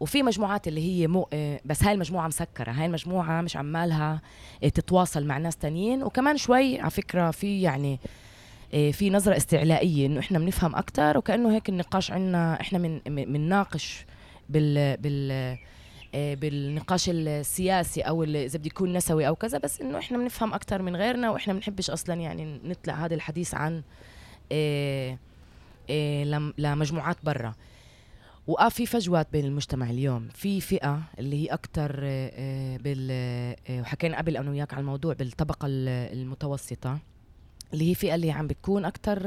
وفي 0.00 0.22
مجموعات 0.22 0.68
اللي 0.68 0.80
هي 0.80 1.06
مو 1.06 1.28
بس 1.64 1.84
هاي 1.84 1.94
المجموعة 1.94 2.26
مسكرة. 2.26 2.72
هاي 2.72 2.86
المجموعة 2.86 3.40
مش 3.40 3.56
عمالها 3.56 4.20
تتواصل 4.62 5.24
مع 5.24 5.38
ناس 5.38 5.56
تانيين. 5.56 6.02
وكمان 6.02 6.36
شوي 6.36 6.80
على 6.80 6.90
فكرة 6.90 7.30
في 7.30 7.62
يعني 7.62 8.00
في 8.70 9.10
نظرة 9.10 9.36
استعلائية 9.36 10.06
إنه 10.06 10.20
إحنا 10.20 10.38
بنفهم 10.38 10.76
أكثر 10.76 11.18
وكأنه 11.18 11.54
هيك 11.54 11.68
النقاش 11.68 12.10
عندنا 12.10 12.60
إحنا 12.60 12.78
من 12.78 13.00
بنناقش 13.06 14.06
بال 14.48 14.96
بال 14.96 15.58
بالنقاش 16.14 17.10
السياسي 17.12 18.00
أو 18.00 18.24
إذا 18.24 18.58
بده 18.58 18.66
يكون 18.66 18.92
نسوي 18.92 19.28
أو 19.28 19.36
كذا. 19.36 19.58
بس 19.58 19.80
إنه 19.80 19.98
إحنا 19.98 20.18
بنفهم 20.18 20.54
أكثر 20.54 20.82
من 20.82 20.96
غيرنا 20.96 21.30
وإحنا 21.30 21.52
بنحبش 21.52 21.90
أصلا 21.90 22.14
يعني 22.14 22.60
نطلع 22.64 22.94
هذا 22.94 23.14
الحديث 23.14 23.54
عن 23.54 23.82
لمجموعات 26.58 27.16
برا. 27.24 27.54
وآه 28.46 28.68
في 28.68 28.86
فجوات 28.86 29.28
بين 29.32 29.44
المجتمع 29.44 29.90
اليوم. 29.90 30.28
في 30.34 30.60
فئة 30.60 31.02
اللي 31.18 31.42
هي 31.42 31.46
أكثر 31.46 32.00
إيه 32.02 32.78
بال 32.78 33.10
وحكينا 33.80 34.18
قبل 34.18 34.36
أنا 34.36 34.50
وياك 34.50 34.74
على 34.74 34.80
الموضوع 34.80 35.14
بالطبقة 35.14 35.66
المتوسطة. 35.68 36.98
اللي 37.72 37.90
هي 37.90 37.94
فئة 37.94 38.14
اللي 38.14 38.30
عم 38.30 38.46
بتكون 38.46 38.84
أكثر 38.84 39.22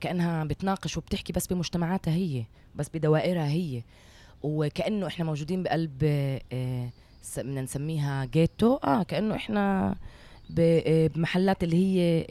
كأنها 0.00 0.44
بتناقش 0.44 0.96
وبتحكي 0.96 1.32
بس 1.32 1.46
بمجتمعاتها 1.46 2.14
هي 2.14 2.44
بس 2.74 2.88
بدوائرها 2.94 3.48
هي. 3.48 3.82
وكأنه 4.42 5.06
إحنا 5.06 5.24
موجودين 5.24 5.62
بقلب 5.62 5.98
بدنا 7.36 7.62
نسميها 7.62 8.24
جيتو 8.24 8.76
آه 8.76 9.02
كأنه 9.02 9.34
إحنا 9.34 9.96
بمحلات 10.50 11.64
اللي 11.64 11.76
هي 11.76 12.26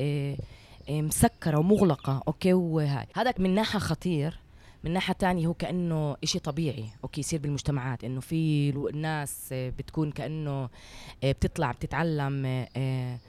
إيه 0.88 0.96
إيه، 0.96 1.02
مسكرة 1.02 1.58
ومغلقة 1.60 2.24
أوكي؟ 2.28 2.54
وهاي. 2.54 3.06
هذا 3.16 3.34
من 3.40 3.56
ناحية 3.56 3.80
خطير 3.80 4.40
من 4.84 4.92
ناحية 4.94 5.14
تانية 5.14 5.48
هو 5.48 5.54
كأنه 5.54 6.18
إشي 6.24 6.40
طبيعي 6.40 6.86
أوكي؟ 7.04 7.22
يصير 7.22 7.40
بالمجتمعات 7.40 8.04
إنه 8.04 8.20
في 8.20 8.72
ناس 8.94 9.48
بتكون 9.52 10.12
كأنه 10.12 10.70
إيه، 11.24 11.32
بتطلع 11.32 11.72
بتتعلم 11.72 12.46
إيه، 12.46 13.20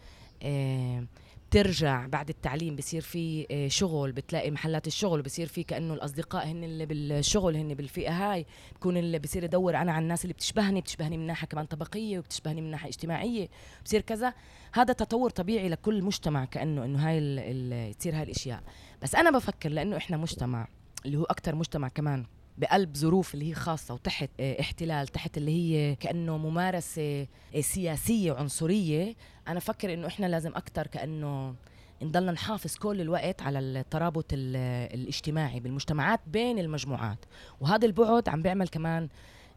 بترجع 1.51 2.07
بعد 2.07 2.29
التعليم 2.29 2.77
بصير 2.77 3.01
في 3.01 3.47
شغل 3.69 4.13
بتلاقي 4.13 4.51
محلات 4.51 4.87
الشغل 4.87 5.23
بصير 5.23 5.47
في 5.47 5.63
كأنه 5.63 5.95
الأصدقاء 5.95 6.47
هن 6.47 6.65
اللي 6.65 6.87
بالشغل 6.87 7.57
هن 7.57 7.75
بالفئة 7.75 8.13
هاي 8.13 8.47
بكون 8.75 8.97
اللي 8.97 9.19
بصير 9.19 9.45
يدور 9.45 9.77
أنا 9.77 9.93
على 9.93 10.03
الناس 10.03 10.25
اللي 10.25 10.35
بتشبهني 10.35 10.81
بتشبهني 10.81 11.17
من 11.17 11.27
ناحية 11.27 11.47
كمان 11.47 11.67
طبقية 11.67 12.19
وبتشبهني 12.19 12.61
من 12.61 12.71
ناحية 12.71 12.89
اجتماعية 12.89 13.49
بصير 13.85 14.01
كذا. 14.01 14.35
هذا 14.73 14.93
تطور 14.93 15.31
طبيعي 15.31 15.69
لكل 15.69 16.03
مجتمع 16.03 16.45
كأنه 16.45 16.85
إنه 16.85 17.09
هاي 17.09 17.95
تصير 17.99 18.17
هاي 18.17 18.23
الأشياء. 18.23 18.63
بس 19.03 19.15
أنا 19.15 19.31
بفكر 19.31 19.69
لأنه 19.69 19.97
إحنا 19.97 20.17
مجتمع 20.17 20.69
اللي 21.07 21.17
هو 21.17 21.25
أكثر 21.25 21.55
مجتمع 21.55 21.89
كمان 21.89 22.27
بقلب 22.59 22.97
ظروف 22.97 23.35
اللي 23.35 23.51
هي 23.51 23.55
خاصة 23.55 23.95
وتحت 23.95 24.31
آه 24.41 24.61
احتلال 24.61 25.09
تحت 25.09 25.37
اللي 25.37 25.51
هي 25.51 25.95
كأنه 25.95 26.39
ممارسة 26.39 27.27
آه 27.55 27.61
سياسية 27.61 28.33
وعنصرية 28.33 29.15
أنا 29.49 29.61
فكر 29.61 29.95
إنه 29.95 30.07
إحنا 30.07 30.27
لازم 30.27 30.51
أكثر 30.57 30.87
كأنه 30.87 31.55
نضلنا 32.03 32.33
نحافظ 32.33 32.77
كل 32.77 33.01
الوقت 33.01 33.43
على 33.43 33.59
الترابط 33.59 34.27
الاجتماعي 34.33 35.61
بالمجتمعات 35.61 36.21
بين 36.27 36.59
المجموعات. 36.59 37.19
وهذا 37.61 37.87
البعد 37.87 38.29
عم 38.29 38.43
بيعمل 38.43 38.69
كمان 38.69 39.09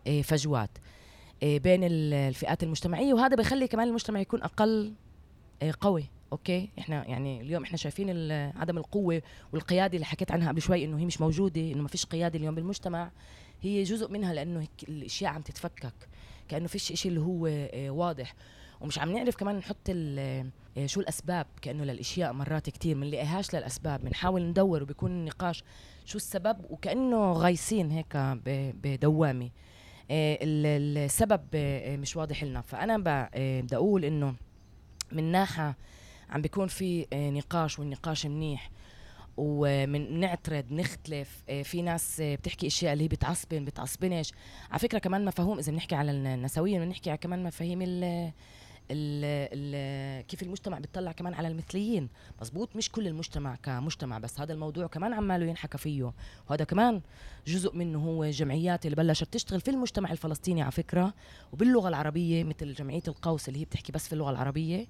آه 0.08 0.22
فجوات 0.22 0.70
آه، 1.44 1.58
بين 1.58 1.80
الفئات 1.84 2.64
المجتمعية. 2.64 3.14
وهذا 3.14 3.36
بيخلي 3.36 3.68
كمان 3.68 3.88
المجتمع 3.88 4.20
يكون 4.20 4.44
أقل 4.44 4.94
آه، 5.62 5.74
قوي. 5.82 6.06
أوكي؟ 6.32 6.70
إحنا 6.80 7.08
يعني 7.08 7.42
اليوم 7.42 7.64
إحنا 7.64 7.78
شايفين 7.78 8.32
عدم 8.32 8.78
القوة 8.78 9.22
والقيادة 9.54 9.96
اللي 9.96 10.06
حكيت 10.06 10.32
عنها 10.32 10.48
قبل 10.48 10.62
شوي 10.62 10.86
إنه 10.86 11.00
هي 11.00 11.06
مش 11.06 11.22
موجودة 11.22 11.62
إنه 11.62 11.82
ما 11.82 11.88
فيش 11.88 12.06
قيادة 12.06 12.40
اليوم 12.40 12.56
بالمجتمع. 12.56 13.12
هي 13.62 13.84
جزء 13.84 14.12
منها 14.12 14.34
لأنه 14.34 14.68
الأشياء 14.90 15.32
عم 15.32 15.42
تتفكك 15.42 15.94
كأنه 16.48 16.68
فيش 16.68 16.94
شيء 16.94 17.12
اللي 17.12 17.22
هو 17.22 17.48
آه، 17.48 17.90
واضح. 17.90 18.34
ومش 18.82 19.00
عم 19.00 19.12
نعرف 19.12 19.36
كمان 19.36 19.56
نحط 19.56 19.92
شو 20.86 21.00
الأسباب 21.02 21.46
كأنه 21.62 21.84
للأشياء 21.84 22.34
مرات 22.34 22.70
كثير 22.70 22.96
بنلاقيهاش 22.96 23.56
للأسباب. 23.56 24.02
بنحاول 24.02 24.42
ندور 24.42 24.84
وبيكون 24.84 25.12
النقاش 25.12 25.64
شو 26.06 26.18
السبب 26.18 26.58
وكأنه 26.70 27.32
غايصين 27.32 27.92
هيك 27.92 28.18
بدوامة. 28.84 29.50
آه، 30.12 30.38
السبب 30.42 31.42
آه، 31.54 31.96
مش 31.98 32.16
واضح 32.16 32.44
لنا. 32.44 32.62
فأنا 32.62 33.30
آه، 33.34 33.62
بدي 33.62 33.76
أقول 33.76 34.06
إنه 34.06 34.36
من 35.12 35.32
ناحية 35.32 35.76
عم 36.32 36.42
بيكون 36.42 36.68
في 36.68 37.08
نقاش 37.14 37.80
والنقاش 37.80 38.26
منيح. 38.26 38.72
ومن 39.38 40.20
نعترض 40.20 40.66
نختلف 40.72 41.44
في 41.64 41.82
ناس 41.82 42.22
بتحكي 42.22 42.68
أشياء 42.68 42.94
اللي 42.94 43.04
هي 43.04 43.08
بتعصبن 43.08 43.66
بتعصبنش. 43.66 44.32
على 44.72 44.80
فكرة 44.80 45.00
كمان 45.00 45.26
مفهوم 45.26 45.60
إذا 45.60 45.72
بنحكي 45.72 45.96
على 45.96 46.12
النسوية 46.12 46.80
بنحكي 46.80 47.18
كمان 47.18 47.44
مفاهيم 47.44 47.80
ال 48.92 50.26
كيف 50.28 50.44
المجتمع 50.44 50.80
بيطلع 50.80 51.12
كمان 51.12 51.34
على 51.34 51.48
المثليين. 51.48 52.10
مزبوط 52.42 52.76
مش 52.76 52.92
كل 52.92 53.08
المجتمع 53.08 53.56
كمجتمع 53.56 54.18
بس 54.18 54.40
هذا 54.40 54.54
الموضوع 54.54 54.88
كمان 54.88 55.14
عماله 55.14 55.46
ينحكى 55.46 55.78
فيه. 55.78 56.14
وهذا 56.50 56.64
كمان 56.64 57.02
جزء 57.48 57.76
منه 57.76 58.00
هو 58.00 58.26
جمعيات 58.26 58.86
اللي 58.86 58.96
بلشت 58.96 59.34
تشتغل 59.34 59.62
في 59.62 59.72
المجتمع 59.72 60.12
الفلسطيني 60.12 60.62
على 60.62 60.72
فكرة 60.72 61.14
وباللغة 61.54 61.88
العربية 61.88 62.44
مثل 62.44 62.74
جمعية 62.74 63.04
القوس 63.08 63.48
اللي 63.48 63.60
هي 63.60 63.66
بتحكي 63.66 63.92
بس 63.92 64.08
في 64.08 64.14
اللغة 64.14 64.32
العربية. 64.32 64.88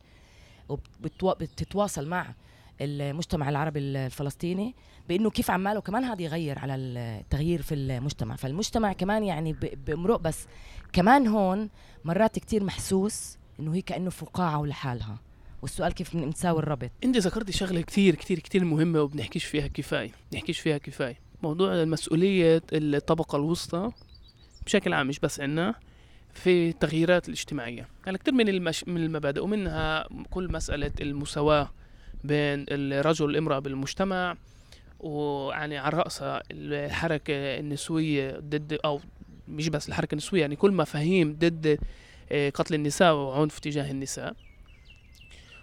وبتتواصل 0.71 2.07
مع 2.07 2.33
المجتمع 2.81 3.49
العربي 3.49 3.79
الفلسطيني 3.79 4.75
بإنه 5.09 5.29
كيف 5.29 5.51
عماله 5.51 5.81
كمان 5.81 6.03
هذا 6.03 6.21
يغير 6.21 6.59
على 6.59 6.75
التغيير 6.75 7.61
في 7.61 7.75
المجتمع. 7.75 8.35
فالمجتمع 8.35 8.93
كمان 8.93 9.23
يعني 9.23 9.53
بمرق 9.87 10.19
بس 10.19 10.47
كمان 10.93 11.27
هون 11.27 11.69
مرات 12.05 12.39
كتير 12.39 12.63
محسوس 12.63 13.37
إنه 13.59 13.75
هي 13.75 13.81
كأنه 13.81 14.09
فقاعة 14.09 14.59
ولحالها. 14.59 15.19
والسؤال 15.61 15.93
كيف 15.93 16.17
بنساوي 16.17 16.59
الربط؟ 16.59 16.91
انت 17.03 17.17
ذكرتي 17.17 17.51
شغلة 17.51 17.81
كثير 17.81 18.15
كثير 18.15 18.39
كثير 18.39 18.65
مهمة 18.65 19.01
وبنحكيش 19.01 19.45
فيها 19.45 19.67
كفاية 19.67 20.11
بنحكيش 20.31 20.59
فيها 20.59 20.77
كفاية. 20.77 21.19
موضوع 21.43 21.73
المسؤولية 21.73 22.61
الطبقة 22.73 23.35
الوسطى 23.35 23.91
بشكل 24.65 24.93
عام 24.93 25.07
مش 25.07 25.19
بس 25.19 25.39
عنا. 25.39 25.75
في 26.33 26.69
التغييرات 26.69 27.27
الاجتماعية. 27.27 27.87
يعني 28.05 28.17
كثير 28.17 28.33
من 28.33 28.49
المش... 28.49 28.87
من 28.87 29.03
المبادئ 29.03 29.43
ومنها 29.43 30.07
كل 30.29 30.51
مسألة 30.51 30.91
المساواة 31.01 31.69
بين 32.23 32.65
الرجل 32.69 33.25
والامرأة 33.25 33.59
بالمجتمع 33.59 34.37
ويعني 34.99 35.77
على 35.77 35.97
رأسها 35.97 36.43
الحركة 36.51 37.33
النسوية 37.59 38.39
ضد 38.39 38.79
أو 38.85 39.01
مش 39.47 39.69
بس 39.69 39.89
الحركة 39.89 40.11
النسوية 40.13 40.41
يعني 40.41 40.55
كل 40.55 40.71
مفاهيم 40.71 41.33
ضد 41.39 41.79
آه، 42.31 42.49
قتل 42.49 42.75
النساء 42.75 43.15
وعنف 43.15 43.59
تجاه 43.59 43.91
النساء. 43.91 44.33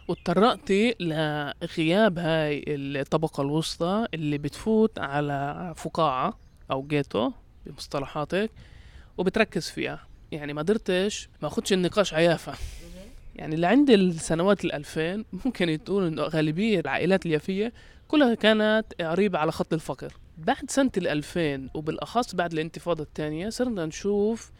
وتطرقتي 0.08 0.94
لغياب 1.00 2.18
هاي 2.18 2.64
الطبقة 2.68 3.40
الوسطى 3.42 4.06
اللي 4.14 4.38
بتفوت 4.38 4.98
على 4.98 5.72
فقاعة 5.76 6.38
أو 6.70 6.82
جيتو 6.82 7.32
بمصطلحاتك 7.66 8.50
وبتركز 9.18 9.70
فيها. 9.70 10.07
يعني 10.32 10.52
ما 10.52 10.62
قدرتش 10.62 11.28
ما 11.42 11.48
أخدش 11.48 11.72
النقاش 11.72 12.14
عيافة 12.14 12.52
يعني 13.36 13.54
اللي 13.54 13.66
عند 13.66 13.90
السنوات 13.90 14.64
الألفين 14.64 15.24
ممكن 15.44 15.78
تقول 15.84 16.06
إنه 16.06 16.22
غالبية 16.22 16.80
العائلات 16.80 17.26
اليافية 17.26 17.72
كلها 18.08 18.34
كانت 18.34 18.84
قريبة 19.00 19.38
على 19.38 19.52
خط 19.52 19.72
الفقر. 19.72 20.12
بعد 20.38 20.70
سنة 20.70 20.90
الألفين 20.96 21.70
وبالأخص 21.74 22.34
بعد 22.34 22.52
الانتفاضة 22.52 23.02
الثانية 23.02 23.48
صرنا 23.48 23.86
نشوف 23.86 24.52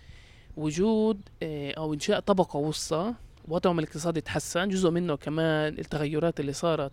وجود 0.56 1.20
آه، 1.42 1.72
أو 1.72 1.94
إنشاء 1.94 2.20
طبقة 2.20 2.56
وسطى 2.56 3.14
وضعهم 3.48 3.78
الاقتصادي 3.78 4.20
تحسن 4.20 4.68
جزء 4.68 4.90
منه 4.90 5.16
كمان 5.16 5.78
التغيرات 5.78 6.40
اللي 6.40 6.52
صارت 6.52 6.92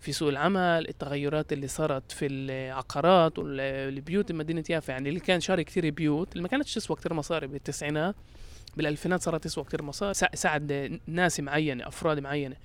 في 0.00 0.12
سوق 0.12 0.28
العمل 0.28 0.86
التغيرات 0.88 1.52
اللي 1.52 1.68
صارت 1.68 2.12
في 2.12 2.26
العقارات 2.26 3.38
والبيوت 3.38 4.32
مدينة 4.32 4.64
يافا 4.70 4.92
يعني 4.92 5.08
اللي 5.08 5.20
كان 5.20 5.40
شاري 5.40 5.64
كثير 5.64 5.90
بيوت 5.90 6.32
اللي 6.32 6.42
ما 6.42 6.48
كانتش 6.48 6.74
تسوى 6.74 6.96
كثير 6.96 7.14
مصاري 7.14 7.46
بالتسعينات 7.46 8.14
بالألفينات 8.76 9.22
صارت 9.22 9.44
تسوى 9.44 9.64
كثير 9.64 9.82
مصاري 9.82 10.14
ساعد 10.14 11.00
ناس 11.06 11.40
معينة 11.40 11.88
أفراد 11.88 12.18
معينة 12.18 12.56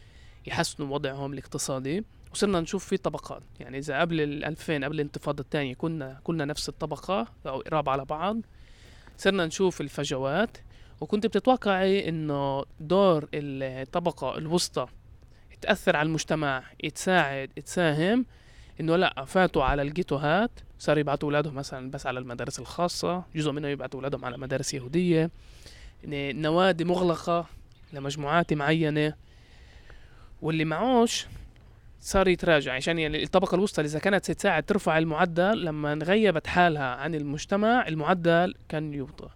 يحسنوا 0.47 0.93
وضعهم 0.93 1.33
الاقتصادي. 1.33 2.03
وصرنا 2.33 2.59
نشوف 2.59 2.85
في 2.85 2.97
طبقات 2.97 3.43
يعني 3.59 3.77
إذا 3.77 3.99
قبل 3.99 4.21
ال 4.21 4.45
2000 4.45 4.85
قبل 4.85 4.95
الانتفاضة 4.95 5.41
الثانية 5.41 5.73
كنا 5.75 6.19
كلنا 6.23 6.45
نفس 6.45 6.69
الطبقة 6.69 7.27
أو 7.47 7.59
قراب 7.59 7.89
على 7.89 8.05
بعض. 8.05 8.37
صرنا 9.17 9.45
نشوف 9.45 9.81
الفجوات 9.81 10.57
وكنت 11.01 11.27
بتتوقعي 11.27 12.09
إنه 12.09 12.63
دور 12.79 13.29
الطبقة 13.33 14.37
الوسطى 14.37 14.87
تأثر 15.61 15.95
على 15.95 16.07
المجتمع 16.07 16.63
يتساعد 16.83 17.49
يتساهم 17.57 18.25
إنه 18.79 18.95
لا 18.95 19.25
فاتوا 19.25 19.63
على 19.63 19.81
الجيتوهات 19.81 20.51
صاروا 20.79 20.99
يبعتوا 20.99 21.27
أولادهم 21.29 21.55
مثلا 21.55 21.91
بس 21.91 22.07
على 22.07 22.19
المدارس 22.19 22.59
الخاصة 22.59 23.23
جزء 23.35 23.51
منهم 23.51 23.71
يبعتوا 23.71 23.99
أولادهم 23.99 24.25
على 24.25 24.37
مدارس 24.37 24.73
يهودية. 24.73 25.31
نوادي 26.05 26.83
مغلقة 26.83 27.45
لمجموعات 27.93 28.53
معينة. 28.53 29.13
واللي 30.41 30.65
معوش 30.65 31.25
صار 32.01 32.27
يتراجع 32.27 32.73
عشان 32.73 32.99
يعني 32.99 33.23
الطبقة 33.23 33.55
الوسطى 33.55 33.81
إذا 33.81 33.99
كانت 33.99 34.31
تساعد 34.31 34.63
ترفع 34.63 34.97
المعدل 34.97 35.65
لما 35.65 35.93
غيبت 35.93 36.47
حالها 36.47 36.95
عن 36.95 37.15
المجتمع 37.15 37.87
المعدل 37.87 38.55
كان 38.69 38.93
يوطى 38.93 39.29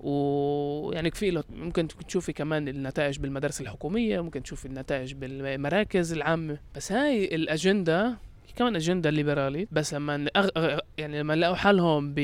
ويعني 0.00 1.10
كفي 1.10 1.42
ممكن 1.50 1.88
تشوفي 1.88 2.32
كمان 2.32 2.68
النتائج 2.68 3.18
بالمدارس 3.18 3.60
الحكومية 3.60 4.20
ممكن 4.20 4.42
تشوفي 4.42 4.66
النتائج 4.66 5.14
بالمراكز 5.14 6.12
العامة. 6.12 6.58
بس 6.74 6.92
هاي 6.92 7.34
الأجندة 7.34 8.18
كمان 8.56 8.76
أجندة 8.76 9.10
ليبرالي. 9.10 9.68
بس 9.72 9.94
لما 9.94 10.26
أغ... 10.36 10.78
يعني 10.98 11.20
لما 11.20 11.36
لقوا 11.36 11.54
حالهم 11.54 12.14
ب... 12.16 12.20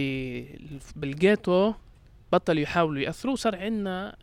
بالجيتو 0.97 1.73
بطلوا 2.33 2.62
يحاولوا 2.62 3.02
يأثروا 3.02 3.37
صار 3.37 3.57
عندنا 3.57 4.17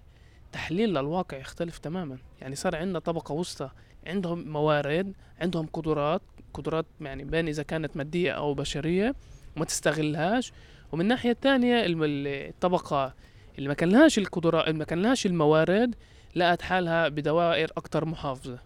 تحليل 0.52 0.90
للواقع 0.90 1.38
يختلف 1.38 1.78
تماما. 1.78 2.18
يعني 2.42 2.56
صار 2.56 2.76
عندنا 2.76 3.00
طبقة 3.00 3.34
وسطى. 3.34 3.70
عندهم 4.08 4.48
موارد 4.48 5.14
عندهم 5.42 5.66
قدرات 5.66 6.22
قدرات 6.54 6.86
يعني 7.02 7.24
بين 7.24 7.48
إذا 7.48 7.64
كانت 7.64 7.98
مادية 7.98 8.32
أو 8.32 8.54
بشرية 8.54 9.16
وما 9.56 9.66
تستغلهاش. 9.66 10.52
ومن 10.92 11.02
الناحية 11.02 11.32
الثانية 11.32 11.84
الطبقة 11.86 13.14
اللي 13.60 13.70
ما 13.70 13.74
كان 13.76 13.90
لهاش 13.90 14.18
القدرات 14.18 14.68
اللي 14.68 14.80
ما 14.80 14.86
كان 14.86 15.02
لهاش 15.02 15.26
الموارد 15.26 15.96
لقت 16.36 16.62
حالها 16.62 17.08
بدوائر 17.08 17.72
أكتر 17.78 18.06
محافظة. 18.06 18.60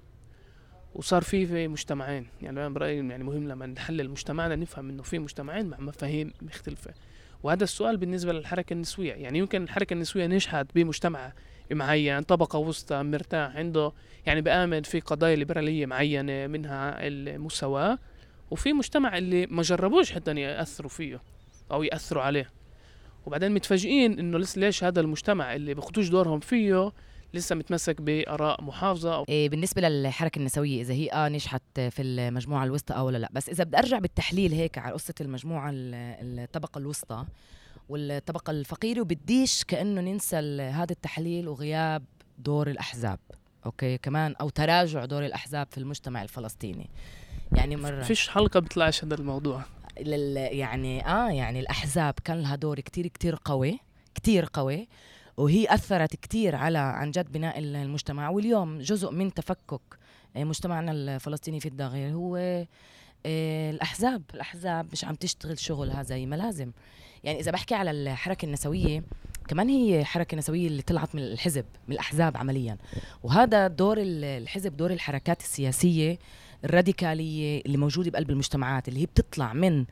وصار 0.96 1.22
في 1.22 1.46
في 1.46 1.68
مجتمعين 1.68 2.28
يعني 2.42 2.60
أنا 2.60 2.70
برأيي 2.70 3.10
يعني 3.10 3.24
مهم 3.24 3.48
لما 3.48 3.66
نحلل 3.66 4.10
مجتمعنا 4.10 4.56
نفهم 4.56 4.90
إنه 4.90 5.04
في 5.04 5.20
مجتمعين 5.20 5.66
مع 5.66 5.80
مفاهيم 5.80 6.34
مختلفة. 6.42 6.94
وهذا 7.44 7.64
السؤال 7.64 7.98
بالنسبة 7.98 8.34
للحركة 8.34 8.74
النسوية 8.74 9.14
يعني 9.14 9.40
يمكن 9.40 9.64
الحركة 9.64 9.94
النسوية 9.94 10.28
نجحت 10.28 10.66
بمجتمع 10.76 11.34
معين 11.72 12.22
طبقة 12.22 12.60
وسطى 12.60 13.04
مرتاح 13.04 13.56
عنده 13.56 13.92
يعني 14.26 14.42
بآمن 14.42 14.82
في 14.82 15.00
قضايا 15.00 15.36
ليبرالية 15.36 15.86
معينة 15.86 16.48
منها 16.48 17.08
المساواة. 17.08 18.00
وفي 18.52 18.74
مجتمع 18.74 19.18
اللي 19.18 19.46
ما 19.48 19.62
جربوش 19.62 20.12
حتى 20.12 20.32
يأثروا 20.32 20.90
فيه 20.90 21.22
أو 21.72 21.84
يأثروا 21.84 22.24
عليه. 22.24 22.63
وبعدين 23.25 23.51
متفاجئين 23.51 24.20
إنه 24.20 24.38
لسه 24.38 24.59
ليش 24.59 24.83
هذا 24.83 25.01
المجتمع 25.01 25.55
اللي 25.55 25.74
بياخدوش 25.74 26.09
دورهم 26.09 26.40
فيه 26.40 26.92
لسه 27.33 27.55
متمسك 27.55 28.01
بآراء 28.01 28.64
محافظة 28.64 29.16
أو 29.16 29.25
إيه 29.29 29.50
بالنسبة 29.50 29.81
للحركة 29.81 30.40
النسوية 30.40 30.81
إذا 30.81 30.94
هي 30.94 31.09
آه 31.12 31.29
نجحت 31.29 31.79
في 31.79 32.01
المجموعة 32.01 32.64
الوسطى 32.64 32.94
أو 32.94 33.09
لا 33.09 33.29
بس 33.31 33.50
إذا 33.50 33.64
بدي 33.64 33.77
أرجع 33.77 34.00
بالتحليل 34.00 34.51
هيك 34.51 34.77
على 34.77 34.94
قصة 34.94 35.14
المجموعة 35.22 35.72
الطبقة 35.74 36.79
الوسطى 36.79 37.25
والطبقة 37.90 38.51
الفقيرة 38.51 39.01
وبديش 39.01 39.64
كأنه 39.64 40.01
ننسى 40.01 40.36
هذا 40.62 40.92
التحليل 40.92 41.48
وغياب 41.48 42.03
دور 42.38 42.70
الأحزاب 42.70 43.20
أوكي؟ 43.66 43.98
كمان 43.98 44.36
أو 44.42 44.50
تراجع 44.50 45.05
دور 45.05 45.25
الأحزاب 45.25 45.68
في 45.72 45.77
المجتمع 45.77 46.24
الفلسطيني. 46.24 46.90
يعني 47.51 47.75
مرة 47.75 48.01
فيش 48.01 48.29
حلقة 48.29 48.59
بتطلعش 48.59 49.03
هذا 49.03 49.16
الموضوع. 49.16 49.64
لل 50.01 50.38
يعني 50.38 51.08
آه 51.08 51.29
يعني 51.29 51.60
الأحزاب 51.60 52.14
كان 52.24 52.42
لها 52.42 52.56
دور 52.56 52.79
كتير 52.79 53.08
كتير 53.08 53.40
قوي 53.46 53.79
كتير 54.16 54.50
قوي 54.53 54.88
وهي 55.38 55.74
أثرت 55.74 56.16
كتير 56.16 56.56
على 56.56 56.77
عن 56.77 57.12
جد 57.12 57.32
بناء 57.32 57.60
المجتمع. 57.60 58.29
واليوم 58.29 58.79
جزء 58.79 59.12
من 59.12 59.34
تفكك 59.34 59.82
آه، 60.36 60.44
مجتمعنا 60.44 60.92
الفلسطيني 60.92 61.60
في 61.60 61.68
الداخل 61.68 61.98
هو 61.98 62.38
آه، 63.25 63.72
الأحزاب. 63.72 64.22
الأحزاب 64.34 64.88
مش 64.92 65.06
عم 65.06 65.16
تشتغل 65.16 65.60
شغلها 65.60 66.03
زي 66.03 66.25
ما 66.25 66.36
لازم. 66.36 66.72
يعني 67.24 67.40
إذا 67.40 67.51
بحكي 67.51 67.75
على 67.75 67.92
الحركة 67.92 68.46
النسوية 68.46 69.03
كمان 69.48 69.70
هي 69.70 70.06
حركة 70.06 70.38
نسوية 70.38 70.68
اللي 70.68 70.82
طلعت 70.82 71.16
من 71.16 71.22
الحزب 71.22 71.66
من 71.88 71.94
الأحزاب 71.94 72.38
عمليا. 72.38 72.77
وهذا 73.24 73.68
دور 73.68 73.98
الحزب 74.00 74.77
دور 74.77 74.92
الحركات 74.92 75.42
السياسية 75.42 76.20
الراديكالية 76.64 77.62
اللي 77.66 77.78
موجودة 77.78 78.12
بقلب 78.12 78.30
المجتمعات 78.30 78.88
اللي 78.88 79.02
هي 79.02 79.06
بتطلع 79.06 79.54
من 79.54 79.86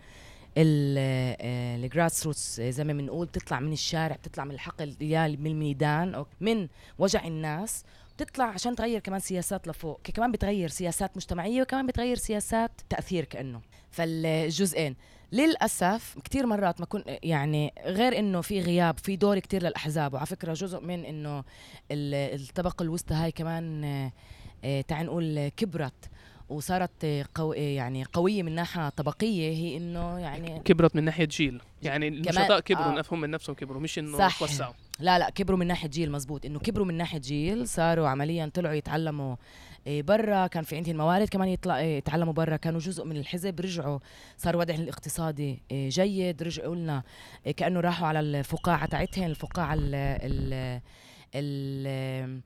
الجراس 0.57 2.25
روتس 2.25 2.59
آه، 2.59 2.69
زي 2.69 2.83
ما 2.83 2.93
بنقول 2.93 3.27
بتطلع 3.27 3.59
من 3.59 3.73
الشارع 3.73 4.15
بتطلع 4.15 4.45
من 4.45 4.51
الحقل 4.51 4.95
من 5.39 5.47
الميدان 5.47 6.15
أو 6.15 6.25
من 6.41 6.67
وجع 6.99 7.25
الناس 7.27 7.83
بتطلع 8.15 8.45
عشان 8.45 8.75
تغير 8.75 8.99
كمان 8.99 9.19
سياسات 9.19 9.67
لفوق 9.67 10.01
كمان 10.01 10.31
بتغير 10.31 10.69
سياسات 10.69 11.17
مجتمعية 11.17 11.61
وكمان 11.61 11.87
بتغير 11.87 12.17
سياسات 12.17 12.71
تأثير 12.89 13.25
كأنه. 13.25 13.61
فالجزئين 13.91 14.95
للأسف 15.31 16.17
كثير 16.23 16.45
مرات 16.45 16.79
ما 16.79 16.85
كن 16.85 17.03
يعني 17.07 17.73
غير 17.85 18.19
إنه 18.19 18.41
في 18.41 18.61
غياب 18.61 18.97
في 18.97 19.15
دور 19.15 19.39
كثير 19.39 19.63
للأحزاب 19.63 20.13
وعلى 20.13 20.25
فكرة 20.25 20.53
جزء 20.53 20.79
من 20.79 21.05
إنه 21.05 21.43
الطبقة 21.91 22.83
الوسطى 22.83 23.13
هاي 23.13 23.31
كمان 23.31 23.83
آه، 23.83 24.11
آه، 24.63 24.81
تعال 24.81 25.05
نقول 25.05 25.47
كبرت. 25.49 26.09
وصارت 26.51 27.05
قو 27.35 27.53
يعني 27.53 28.03
قوية 28.03 28.43
من 28.43 28.55
ناحية 28.55 28.89
طبقية 28.89 29.51
هي 29.51 29.77
إنه 29.77 30.19
يعني 30.19 30.59
كبرت 30.59 30.95
من 30.95 31.03
ناحية 31.03 31.25
جيل. 31.25 31.61
يعني 31.83 32.07
النشطاء 32.07 32.59
كبروا 32.59 32.99
آه. 32.99 33.03
هم 33.11 33.21
من 33.21 33.29
نفسهم 33.29 33.55
كبروا 33.55 33.81
مش 33.81 33.99
إنه 33.99 34.29
توسعوا. 34.39 34.73
لا 34.99 35.19
لا 35.19 35.29
كبروا 35.29 35.57
من 35.57 35.67
ناحية 35.67 35.89
جيل 35.89 36.11
مزبوط. 36.11 36.45
إنه 36.45 36.59
كبروا 36.59 36.85
من 36.85 36.97
ناحية 36.97 37.19
جيل 37.19 37.67
صاروا 37.67 38.07
عمليا 38.07 38.51
طلعوا 38.53 38.75
يتعلموا 38.75 39.35
إيه، 39.87 40.01
برا. 40.03 40.47
كان 40.47 40.63
في 40.63 40.75
عندهم 40.75 40.97
موارد 40.97 41.27
كمان 41.27 41.47
يطلع 41.47 41.79
إيه، 41.79 41.97
يتعلموا 41.97 42.33
برا. 42.33 42.55
كانوا 42.55 42.79
جزء 42.79 43.05
من 43.05 43.17
الحزب 43.17 43.59
رجعوا 43.59 43.99
صار 44.37 44.57
وضعهم 44.57 44.81
الاقتصادي 44.81 45.59
إيه، 45.71 45.89
جيد. 45.89 46.43
رجعوا 46.43 46.75
لنا 46.75 47.03
كأنه 47.57 47.79
راحوا 47.79 48.07
على 48.07 48.19
الفقاعة 48.19 48.85
تاعتهم 48.85 49.25
الفقاعة 49.25 49.73
ال 49.73 49.95
ال 49.95 50.81
ال 51.35 52.41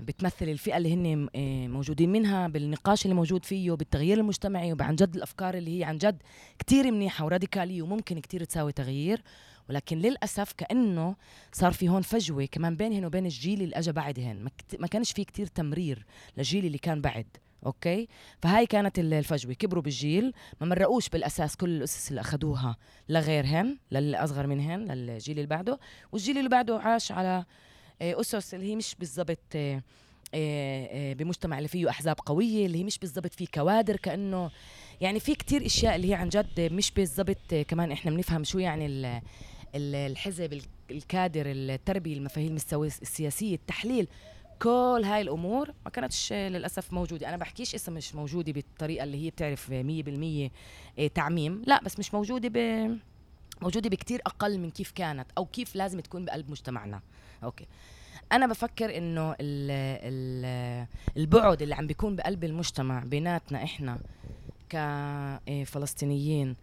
بتمثل 0.00 0.48
الفئة 0.48 0.76
اللي 0.76 0.94
هن 0.94 1.28
موجودين 1.70 2.12
منها 2.12 2.48
بالنقاش 2.48 3.04
اللي 3.04 3.14
موجود 3.14 3.44
فيه 3.44 3.72
بالتغيير 3.72 4.18
المجتمعي 4.18 4.72
وعن 4.72 4.96
جد 4.96 5.16
الأفكار 5.16 5.54
اللي 5.54 5.78
هي 5.78 5.84
عن 5.84 5.98
جد 5.98 6.22
كتير 6.58 6.90
منيحة 6.90 7.24
وراديكالية 7.24 7.82
وممكن 7.82 8.18
كتير 8.18 8.44
تساوي 8.44 8.72
تغيير. 8.72 9.22
ولكن 9.68 9.98
للأسف 9.98 10.52
كأنه 10.52 11.16
صار 11.52 11.72
في 11.72 11.88
هون 11.88 12.02
فجوة 12.02 12.44
كمان 12.44 12.76
بينهن 12.76 13.04
وبين 13.04 13.26
الجيل 13.26 13.62
اللي 13.62 13.76
اجى 13.76 13.92
بعدهن 13.92 14.48
ما 14.78 14.86
كانش 14.86 15.12
في 15.12 15.24
كتير 15.24 15.46
تمرير 15.46 16.06
للجيل 16.36 16.66
اللي 16.66 16.78
كان 16.78 17.00
بعد 17.00 17.26
أوكي؟ 17.66 18.08
فهاي 18.42 18.66
كانت 18.66 18.98
الفجوة. 18.98 19.52
كبروا 19.54 19.82
بالجيل 19.82 20.32
ما 20.60 20.66
مرقوش 20.66 21.08
بالأساس 21.08 21.56
كل 21.56 21.68
الأسس 21.68 22.10
اللي 22.10 22.20
أخذوها 22.20 22.76
لغيرهن 23.08 23.78
للي 23.90 24.16
اصغر 24.16 24.46
منهن 24.46 24.92
للجيل 24.92 25.36
اللي 25.36 25.48
بعده. 25.48 25.78
والجيل 26.12 26.38
اللي 26.38 26.48
بعده 26.48 26.78
عاش 26.78 27.12
على 27.12 27.28
آه، 27.28 27.46
أسس 28.02 28.54
اللي 28.54 28.66
هي 28.66 28.76
مش 28.76 28.94
بالضبط 28.98 29.38
آه، 29.56 29.82
آه، 30.34 31.12
بمجتمع 31.12 31.58
اللي 31.58 31.68
فيه 31.68 31.90
أحزاب 31.90 32.16
قوية 32.26 32.66
اللي 32.66 32.78
هي 32.78 32.84
مش 32.84 32.98
بالضبط 32.98 33.32
فيه 33.34 33.46
كوادر 33.54 33.96
كأنه 33.96 34.50
يعني 35.00 35.20
في 35.20 35.34
كتير 35.34 35.66
أشياء 35.66 35.96
اللي 35.96 36.10
هي 36.10 36.14
عن 36.14 36.28
جد 36.28 36.60
مش 36.72 36.90
بالضبط 36.90 37.54
كمان 37.68 37.92
إحنا 37.92 38.10
بنفهم 38.10 38.44
شو 38.44 38.58
يعني 38.58 39.20
الحزب 39.74 40.62
الكادر 40.90 41.42
التربية 41.46 42.16
المفاهيم 42.16 42.56
السياسية 42.74 43.54
التحليل 43.54 44.08
كل 44.62 45.02
هاي 45.04 45.20
الأمور 45.20 45.72
ما 45.84 45.90
كانتش 45.90 46.32
للأسف 46.32 46.92
موجودة. 46.92 47.28
أنا 47.28 47.36
بحكيش 47.36 47.74
اسم 47.74 47.92
مش 47.92 48.14
موجودة 48.14 48.52
بالطريقة 48.52 49.04
اللي 49.04 49.24
هي 49.24 49.30
بتعرف 49.30 49.70
100% 49.70 49.72
إيه، 49.72 50.50
تعميم. 51.14 51.62
لا 51.66 51.80
بس 51.82 51.98
مش 51.98 52.14
موجودة 52.14 52.48
ب 52.52 52.58
موجودة 53.62 53.90
بكتير 53.90 54.20
أقل 54.26 54.58
من 54.58 54.70
كيف 54.70 54.90
كانت 54.90 55.26
أو 55.38 55.46
كيف 55.46 55.76
لازم 55.76 56.00
تكون 56.00 56.24
بقلب 56.24 56.50
مجتمعنا. 56.50 57.00
أوكي. 57.44 57.66
أنا 58.32 58.46
بفكر 58.46 58.96
إنه 58.96 59.32
ال 59.32 59.70
ال 59.70 60.86
البعد 61.16 61.62
اللي 61.62 61.74
عم 61.74 61.86
بيكون 61.86 62.16
بقلب 62.16 62.44
المجتمع 62.44 63.04
بيناتنا 63.04 63.64
إحنا 63.64 63.98
كفلسطينيين 64.70 66.56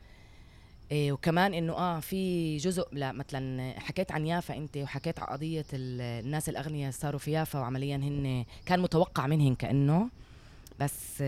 إيه 0.91 1.11
وكمان 1.11 1.53
إنه 1.53 1.73
آه 1.73 1.99
في 1.99 2.57
جزء 2.57 2.87
لا 2.91 3.11
مثلا 3.11 3.73
حكيت 3.79 4.11
عن 4.11 4.25
يافا 4.27 4.57
أنت 4.57 4.77
وحكيت 4.77 5.19
عن 5.19 5.25
قضية 5.25 5.65
الناس 5.73 6.49
الأغنياء 6.49 6.91
صاروا 6.91 7.19
في 7.19 7.31
يافا 7.31 7.59
وعمليا 7.59 7.95
هن 7.95 8.45
كان 8.65 8.79
متوقع 8.79 9.27
منهن 9.27 9.55
كأنه 9.55 10.09
بس 10.79 11.21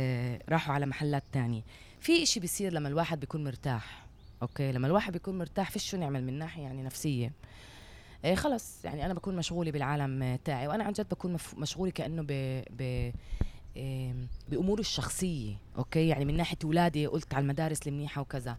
راحوا 0.49 0.73
على 0.73 0.85
محلات 0.85 1.23
تانية. 1.31 1.61
في 1.99 2.23
إشي 2.23 2.39
بيصير 2.39 2.73
لما 2.73 2.89
الواحد 2.89 3.19
بيكون 3.19 3.43
مرتاح 3.43 4.05
أوكي؟ 4.41 4.71
لما 4.71 4.87
الواحد 4.87 5.13
بيكون 5.13 5.37
مرتاح 5.37 5.71
فيش 5.71 5.89
شو 5.89 5.97
نعمل 5.97 6.23
من 6.23 6.33
ناحية 6.39 6.63
يعني 6.63 6.83
نفسية. 6.83 7.25
إيه 7.25 7.31
خلص. 8.35 8.85
يعني 8.85 9.05
أنا 9.05 9.13
بكون 9.13 9.35
مشغولة 9.35 9.71
بالعالم 9.71 10.39
تاعي 10.45 10.67
وأنا 10.67 10.83
عن 10.83 10.91
جد 10.93 11.09
بكون 11.09 11.37
مشغولة 11.57 11.91
كأنه 11.91 12.21
ب, 12.21 12.63
ب 12.69 13.11
إيه 13.75 14.15
بأموري 14.49 14.81
الشخصية 14.81 15.55
أوكي؟ 15.77 16.07
يعني 16.07 16.25
من 16.25 16.37
ناحية 16.37 16.57
اولادي 16.63 17.07
قلت 17.07 17.33
على 17.33 17.41
المدارس 17.41 17.87
المنيحة 17.87 18.21
وكذا. 18.21 18.57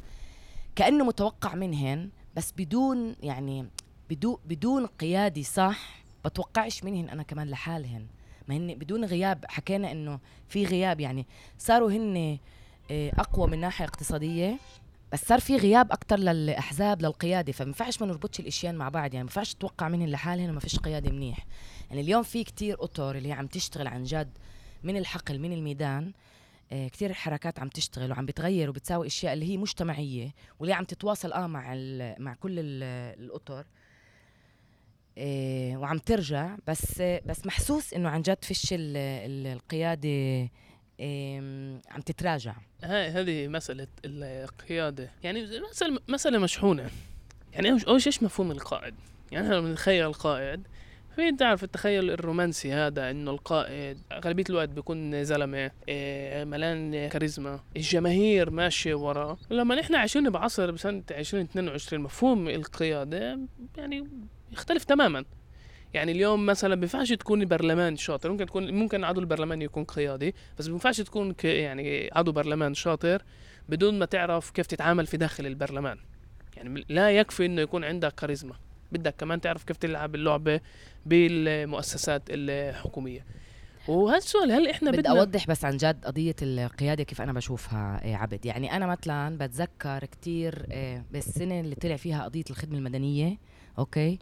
كأنه 0.76 1.04
متوقع 1.04 1.54
منهن 1.54 2.10
بس 2.36 2.52
بدون 2.56 3.16
يعني 3.22 3.66
بدون 4.10 4.36
بدون 4.46 4.86
قيادة 4.86 5.42
صح 5.42 6.04
بتوقعش 6.24 6.84
منهن 6.84 7.08
أنا 7.08 7.22
كمان 7.22 7.48
لحالهن. 7.48 8.06
ما 8.48 8.56
هن 8.56 8.74
بدون 8.74 9.04
غياب 9.04 9.44
حكينا 9.48 9.92
إنه 9.92 10.20
في 10.48 10.64
غياب 10.64 11.00
يعني 11.00 11.26
صاروا 11.58 11.90
هن 11.90 12.38
إيه، 12.90 13.12
أقوى 13.18 13.46
من 13.46 13.60
ناحية 13.60 13.84
اقتصادية. 13.84 14.58
بس 15.14 15.24
صار 15.24 15.40
في 15.40 15.56
غياب 15.56 15.92
أكثر 15.92 16.16
للأحزاب 16.18 17.02
للقيادة. 17.02 17.52
فما 17.52 17.66
ينفعش 17.66 18.00
ما 18.00 18.06
نربطش 18.06 18.40
الاشياء 18.40 18.72
مع 18.72 18.88
بعض. 18.88 19.14
يعني 19.14 19.24
ما 19.24 19.30
ينفعش 19.30 19.54
تتوقع 19.54 19.88
منهن 19.88 20.08
لحالهن 20.08 20.50
وما 20.50 20.60
فيش 20.60 20.78
قيادة 20.78 21.10
منيح. 21.10 21.46
يعني 21.90 22.00
اليوم 22.00 22.22
في 22.22 22.44
كتير 22.44 22.84
أطر 22.84 23.16
اللي 23.16 23.28
هي 23.28 23.32
عم 23.32 23.46
تشتغل 23.46 23.86
عن 23.86 24.04
جد 24.04 24.38
من 24.82 24.96
الحقل 24.96 25.38
من 25.38 25.52
الميدان. 25.52 26.12
آه 26.72 26.88
كتير 26.88 27.12
حركات 27.12 27.58
عم 27.58 27.68
تشتغل 27.68 28.10
وعم 28.10 28.26
بتغير 28.26 28.70
وبتساوي 28.70 29.06
أشياء 29.06 29.32
اللي 29.32 29.46
هي 29.52 29.56
مجتمعية 29.56 30.34
واللي 30.58 30.74
عم 30.74 30.84
تتواصل 30.84 31.32
آه 31.32 31.46
مع 31.46 31.74
مع 32.18 32.34
كل 32.34 32.52
الأطر. 32.58 33.66
آه 35.18 35.76
وعم 35.76 35.98
ترجع. 35.98 36.56
بس 36.66 37.00
بس 37.00 37.46
محسوس 37.46 37.94
إنه 37.94 38.08
عن 38.08 38.22
جد 38.22 38.44
فيش 38.44 38.68
القيادة 38.72 40.48
عم 41.90 42.00
تتراجع. 42.06 42.54
هاي 42.82 43.08
هذه 43.08 43.48
مسألة 43.48 43.86
القيادة. 44.04 45.10
يعني 45.22 45.46
مسألة 45.70 45.98
مسألة 46.08 46.38
مشحونة. 46.38 46.90
يعني 47.52 47.70
أول 47.70 47.80
شيء 47.80 48.12
إيش 48.12 48.22
مفهوم 48.22 48.50
القائد؟ 48.50 48.94
يعني 49.32 49.46
إحنا 49.46 49.60
بنتخيل 49.60 50.06
القائد 50.06 50.66
في 51.16 51.32
تعرف 51.32 51.64
التخيل 51.64 52.10
الرومانسي 52.10 52.72
هذا 52.72 53.10
إنه 53.10 53.30
القائد 53.30 53.98
اغلبيه 54.12 54.44
الوقت 54.50 54.68
بيكون 54.68 55.24
زلمة 55.24 55.70
إيه 55.88 56.44
ملان 56.44 57.08
كاريزما. 57.08 57.60
الجماهير 57.76 58.50
ماشية 58.50 58.94
وراه. 58.94 59.38
لما 59.50 59.74
نحن 59.74 59.94
عايشين 59.94 60.30
بعصر 60.30 60.70
بسنة 60.70 61.02
2022 61.10 62.02
مفهوم 62.02 62.48
القيادة 62.48 63.38
يعني 63.76 64.08
يختلف 64.52 64.84
تماما. 64.84 65.24
يعني 65.94 66.12
اليوم 66.12 66.46
مثلا 66.46 66.74
ما 66.74 66.80
بينفعش 66.80 67.12
تكون 67.12 67.44
برلمان 67.44 67.96
شاطر 67.96 68.30
ممكن 68.30 68.46
تكون 68.46 68.74
ممكن 68.74 69.04
عضو 69.04 69.20
البرلمان 69.20 69.62
يكون 69.62 69.84
قيادي 69.84 70.34
بس 70.58 70.66
ما 70.66 70.70
بينفعش 70.70 71.00
تكون 71.00 71.32
ك 71.32 71.44
يعني 71.44 72.10
عضو 72.12 72.32
برلمان 72.32 72.74
شاطر 72.74 73.22
بدون 73.68 73.98
ما 73.98 74.06
تعرف 74.06 74.50
كيف 74.50 74.66
تتعامل 74.66 75.06
في 75.06 75.16
داخل 75.16 75.46
البرلمان. 75.46 75.98
يعني 76.56 76.84
لا 76.88 77.10
يكفي 77.10 77.46
إنه 77.46 77.62
يكون 77.62 77.84
عندك 77.84 78.14
كاريزما. 78.14 78.54
بدك 78.92 79.14
كمان 79.18 79.40
تعرف 79.40 79.64
كيف 79.64 79.76
تلعب 79.76 80.14
اللعبة 80.14 80.60
بالمؤسسات 81.06 82.22
الحكومية. 82.28 83.24
وهذا 83.88 84.16
السؤال 84.16 84.52
هل 84.52 84.68
إحنا 84.68 84.90
بدي 84.90 84.98
بدنا 85.00 85.20
أوضح 85.20 85.46
بس 85.46 85.64
عن 85.64 85.76
جد 85.76 86.04
قضية 86.04 86.36
القيادة 86.42 87.04
كيف 87.04 87.20
أنا 87.20 87.32
بشوفها 87.32 88.04
إيه 88.04 88.16
عبد. 88.16 88.46
يعني 88.46 88.76
أنا 88.76 88.86
مثلا 88.86 89.38
بتذكر 89.38 90.04
كثير 90.04 90.66
إيه 90.70 91.04
بالسنة 91.12 91.60
اللي 91.60 91.74
طلع 91.74 91.96
فيها 91.96 92.24
قضية 92.24 92.44
الخدمة 92.50 92.78
المدنية 92.78 93.38
أوكي؟ 93.78 94.18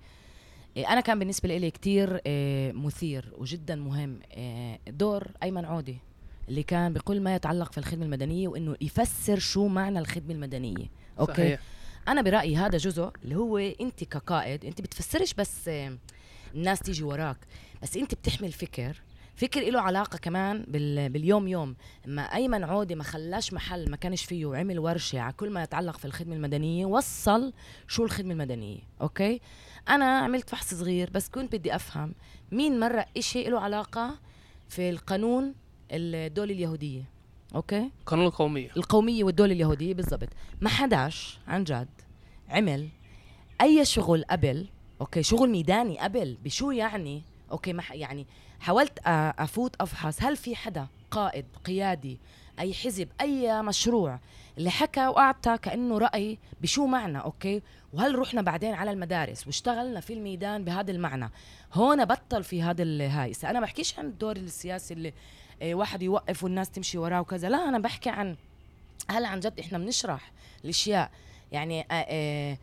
أنا 0.77 1.01
كان 1.01 1.19
بالنسبة 1.19 1.49
لي 1.59 1.71
كثير 1.71 2.21
إيه 2.27 2.73
مثير 2.73 3.33
وجدا 3.39 3.75
مهم. 3.75 4.21
إيه 4.37 4.81
دور 4.89 5.29
أيمن 5.43 5.65
عودة 5.65 5.99
اللي 6.49 6.63
كان 6.63 6.93
بكل 6.93 7.21
ما 7.21 7.35
يتعلق 7.35 7.73
في 7.73 7.79
الخدمة 7.79 8.05
المدنية 8.05 8.49
وإنه 8.49 8.77
يفسر 8.81 9.39
شو 9.39 9.69
معنى 9.69 9.99
الخدمة 9.99 10.35
المدنية. 10.35 10.87
أوكي؟ 11.21 11.33
صحيح. 11.33 11.61
أنا 12.09 12.23
برأيي 12.23 12.57
هذا 12.57 12.79
جزء 12.79 13.11
اللي 13.25 13.37
هو 13.37 13.59
أنت 13.59 14.05
كقائد 14.05 14.65
أنت 14.65 14.81
بتفسرش 14.81 15.35
بس 15.35 15.71
الناس 16.55 16.81
تيجي 16.81 17.03
وراك 17.03 17.37
بس 17.83 17.97
أنت 17.97 18.15
بتحمل 18.15 18.53
فكر 18.53 19.03
فكر 19.35 19.71
له 19.71 19.81
علاقة 19.81 20.19
كمان 20.19 20.65
بال... 20.69 21.09
باليوم 21.09 21.49
يوم. 21.49 21.77
ما 22.07 22.23
أيمن 22.23 22.65
عودة 22.65 22.95
ما 22.95 23.05
خلاش 23.05 23.53
محل 23.53 23.91
ما 23.91 23.97
كانش 23.97 24.25
فيه 24.25 24.47
وعمل 24.47 24.79
ورشة 24.79 25.21
على 25.21 25.33
كل 25.33 25.51
ما 25.51 25.63
يتعلق 25.63 25.99
في 25.99 26.05
الخدمة 26.05 26.35
المدنية 26.35 26.87
وصل 26.87 27.53
شو 27.89 28.05
الخدمة 28.05 28.33
المدنية 28.33 28.79
أوكي؟ 29.01 29.41
أنا 29.89 30.19
عملت 30.19 30.51
فحص 30.51 30.75
صغير 30.75 31.11
بس 31.11 31.29
كنت 31.29 31.57
بدي 31.57 31.75
أفهم 31.75 32.15
مين 32.53 32.81
مرق 32.81 33.07
إشي 33.17 33.45
له 33.45 33.61
علاقة 33.61 34.19
في 34.69 34.91
القانون 34.91 35.55
الدولة 35.91 36.53
اليهودية 36.53 37.03
أوكي؟ 37.55 37.91
قانون 38.07 38.27
القومية. 38.27 38.71
القومية 38.77 39.25
والدولة 39.25 39.53
اليهودية 39.53 39.95
بالضبط. 39.95 40.29
ما 40.61 40.69
حداش 40.69 41.39
عن 41.49 41.65
جد 41.65 41.89
عمل 42.49 42.89
أي 43.61 43.85
شغل 43.85 44.25
قبل 44.31 44.67
أوكي؟ 45.01 45.23
شغل 45.23 45.51
ميداني 45.51 45.99
قبل 45.99 46.39
بشو 46.45 46.71
يعني؟ 46.71 47.23
أوكي؟ 47.53 47.73
ما 47.73 47.83
يعني 47.93 48.27
حاولت 48.63 48.99
أفوت 49.07 49.77
أفحص 49.81 50.23
هل 50.23 50.37
في 50.37 50.57
حدا 50.57 50.87
قائد 51.11 51.45
قيادي 51.65 52.19
أي 52.59 52.75
حزب 52.75 53.09
أي 53.21 53.63
مشروع 53.63 54.19
اللي 54.59 54.71
حكى 54.71 55.07
وأعطى 55.07 55.59
كأنه 55.59 55.99
رأي 55.99 56.39
بشو 56.61 56.87
معنى 56.87 57.19
أوكي؟ 57.19 57.63
وهل 57.93 58.19
رحنا 58.19 58.43
بعدين 58.43 58.75
على 58.75 58.91
المدارس 58.91 59.47
واشتغلنا 59.47 60.01
في 60.01 60.13
الميدان 60.13 60.65
بهذا 60.65 60.91
المعنى. 60.91 61.31
هون 61.75 62.05
بطل 62.05 62.45
في 62.45 62.63
هذا 62.63 62.83
الهاي 62.83 63.33
أنا 63.45 63.61
بحكيش 63.61 63.99
عن 63.99 64.05
الدور 64.05 64.37
السياسي 64.37 64.95
اللي 64.95 65.13
إيه 65.63 65.75
واحد 65.75 66.03
يوقف 66.03 66.45
والناس 66.45 66.71
تمشي 66.71 66.99
وراه 66.99 67.21
وكذا. 67.21 67.49
لا 67.49 67.69
أنا 67.69 67.79
بحكي 67.79 68.11
عن 68.11 68.37
هل 69.11 69.25
عن 69.25 69.41
جد 69.41 69.61
إحنا 69.61 69.79
بنشرح 69.79 70.33
الأشياء. 70.65 71.11
يعني 71.53 71.87
آه 71.91 72.59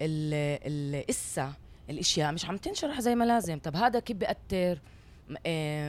القصة 0.00 1.52
الأشياء 1.90 2.32
مش 2.32 2.44
عم 2.44 2.56
تنشرح 2.56 3.00
زي 3.00 3.14
ما 3.14 3.24
لازم. 3.24 3.58
طب 3.58 3.76
هذا 3.76 4.00
كيف 4.00 4.16
بيأثر؟ 4.16 4.72
آه 4.72 4.97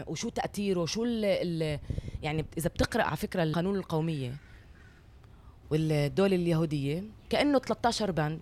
وشو 0.07 0.29
تأثيره 0.29 0.85
شو 0.85 1.03
ال 1.03 1.25
ال 1.25 1.79
يعني 2.23 2.45
إذا 2.57 2.69
بتقرأ 2.69 3.03
على 3.03 3.17
فكرة 3.17 3.43
القانون 3.43 3.75
القومية 3.75 4.35
والدولة 5.71 6.35
اليهودية 6.35 7.03
كأنه 7.29 7.59
13 7.59 8.11
بند 8.11 8.41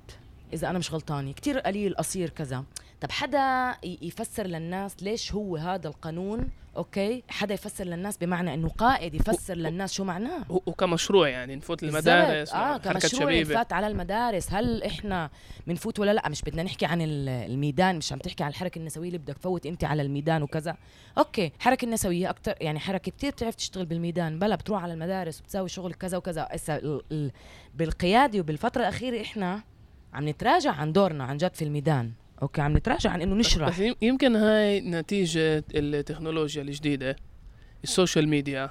إذا 0.53 0.69
أنا 0.69 0.79
مش 0.79 0.93
غلطانة 0.93 1.31
كتير 1.31 1.59
قليل 1.59 1.95
قصير 1.95 2.29
كذا. 2.29 2.63
طب 3.01 3.11
حدا 3.11 3.75
يفسر 3.83 4.47
للناس 4.47 5.03
ليش 5.03 5.33
هو 5.33 5.57
هذا 5.57 5.87
القانون 5.87 6.49
أوكي؟ 6.77 7.23
حدا 7.29 7.53
يفسر 7.53 7.83
للناس 7.83 8.17
بمعنى 8.17 8.53
إنه 8.53 8.69
قائد 8.69 9.15
يفسر 9.15 9.55
للناس 9.55 9.93
شو 9.93 10.03
معناه؟ 10.03 10.43
وكمشروع 10.49 11.29
يعني 11.29 11.55
نفوت 11.55 11.83
المدارس 11.83 12.53
آه 12.53 12.77
كمشروع 12.77 13.39
نفوت 13.39 13.73
على 13.73 13.87
المدارس. 13.87 14.53
هل 14.53 14.83
إحنا 14.83 15.29
بنفوت 15.67 15.99
ولا 15.99 16.13
لأ؟ 16.13 16.29
مش 16.29 16.41
بدنا 16.41 16.63
نحكي 16.63 16.85
عن 16.85 17.01
الميدان 17.01 17.97
مش 17.97 18.13
عم 18.13 18.19
تحكي 18.19 18.43
عن 18.43 18.49
الحركة 18.49 18.79
النسوية 18.79 19.07
اللي 19.07 19.17
بدك 19.17 19.37
تفوت 19.37 19.65
أنت 19.65 19.83
على 19.83 20.01
الميدان 20.01 20.43
وكذا. 20.43 20.77
أوكي 21.17 21.51
حركة 21.59 21.85
النسوية 21.85 22.29
أكثر 22.29 22.55
يعني 22.61 22.79
حركة 22.79 23.11
كثير 23.11 23.31
بتعرف 23.31 23.55
تشتغل 23.55 23.85
بالميدان 23.85 24.39
بلا 24.39 24.55
بتروح 24.55 24.83
على 24.83 24.93
المدارس 24.93 25.39
وبتساوي 25.39 25.69
شغل 25.69 25.93
كذا 25.93 26.17
وكذا. 26.17 26.47
هسه 26.51 27.01
بالقيادة 27.75 28.39
وبالفترة 28.39 28.81
الأخيرة 28.81 29.21
إحنا 29.21 29.63
عم 30.13 30.29
نتراجع 30.29 30.71
عن 30.71 30.93
دورنا 30.93 31.23
عن 31.23 31.37
جد 31.37 31.55
في 31.55 31.63
الميدان. 31.63 32.11
أوكي 32.41 32.61
عم 32.61 32.77
نتراجع 32.77 33.09
عن 33.09 33.21
إنه 33.21 33.35
نشرح. 33.35 33.69
بس 33.69 33.95
يمكن 34.01 34.35
هاي 34.35 34.81
نتيجة 34.81 35.63
التكنولوجيا 35.75 36.61
الجديدة 36.61 37.15
ال 37.83 37.89
social 37.89 38.27
media. 38.29 38.69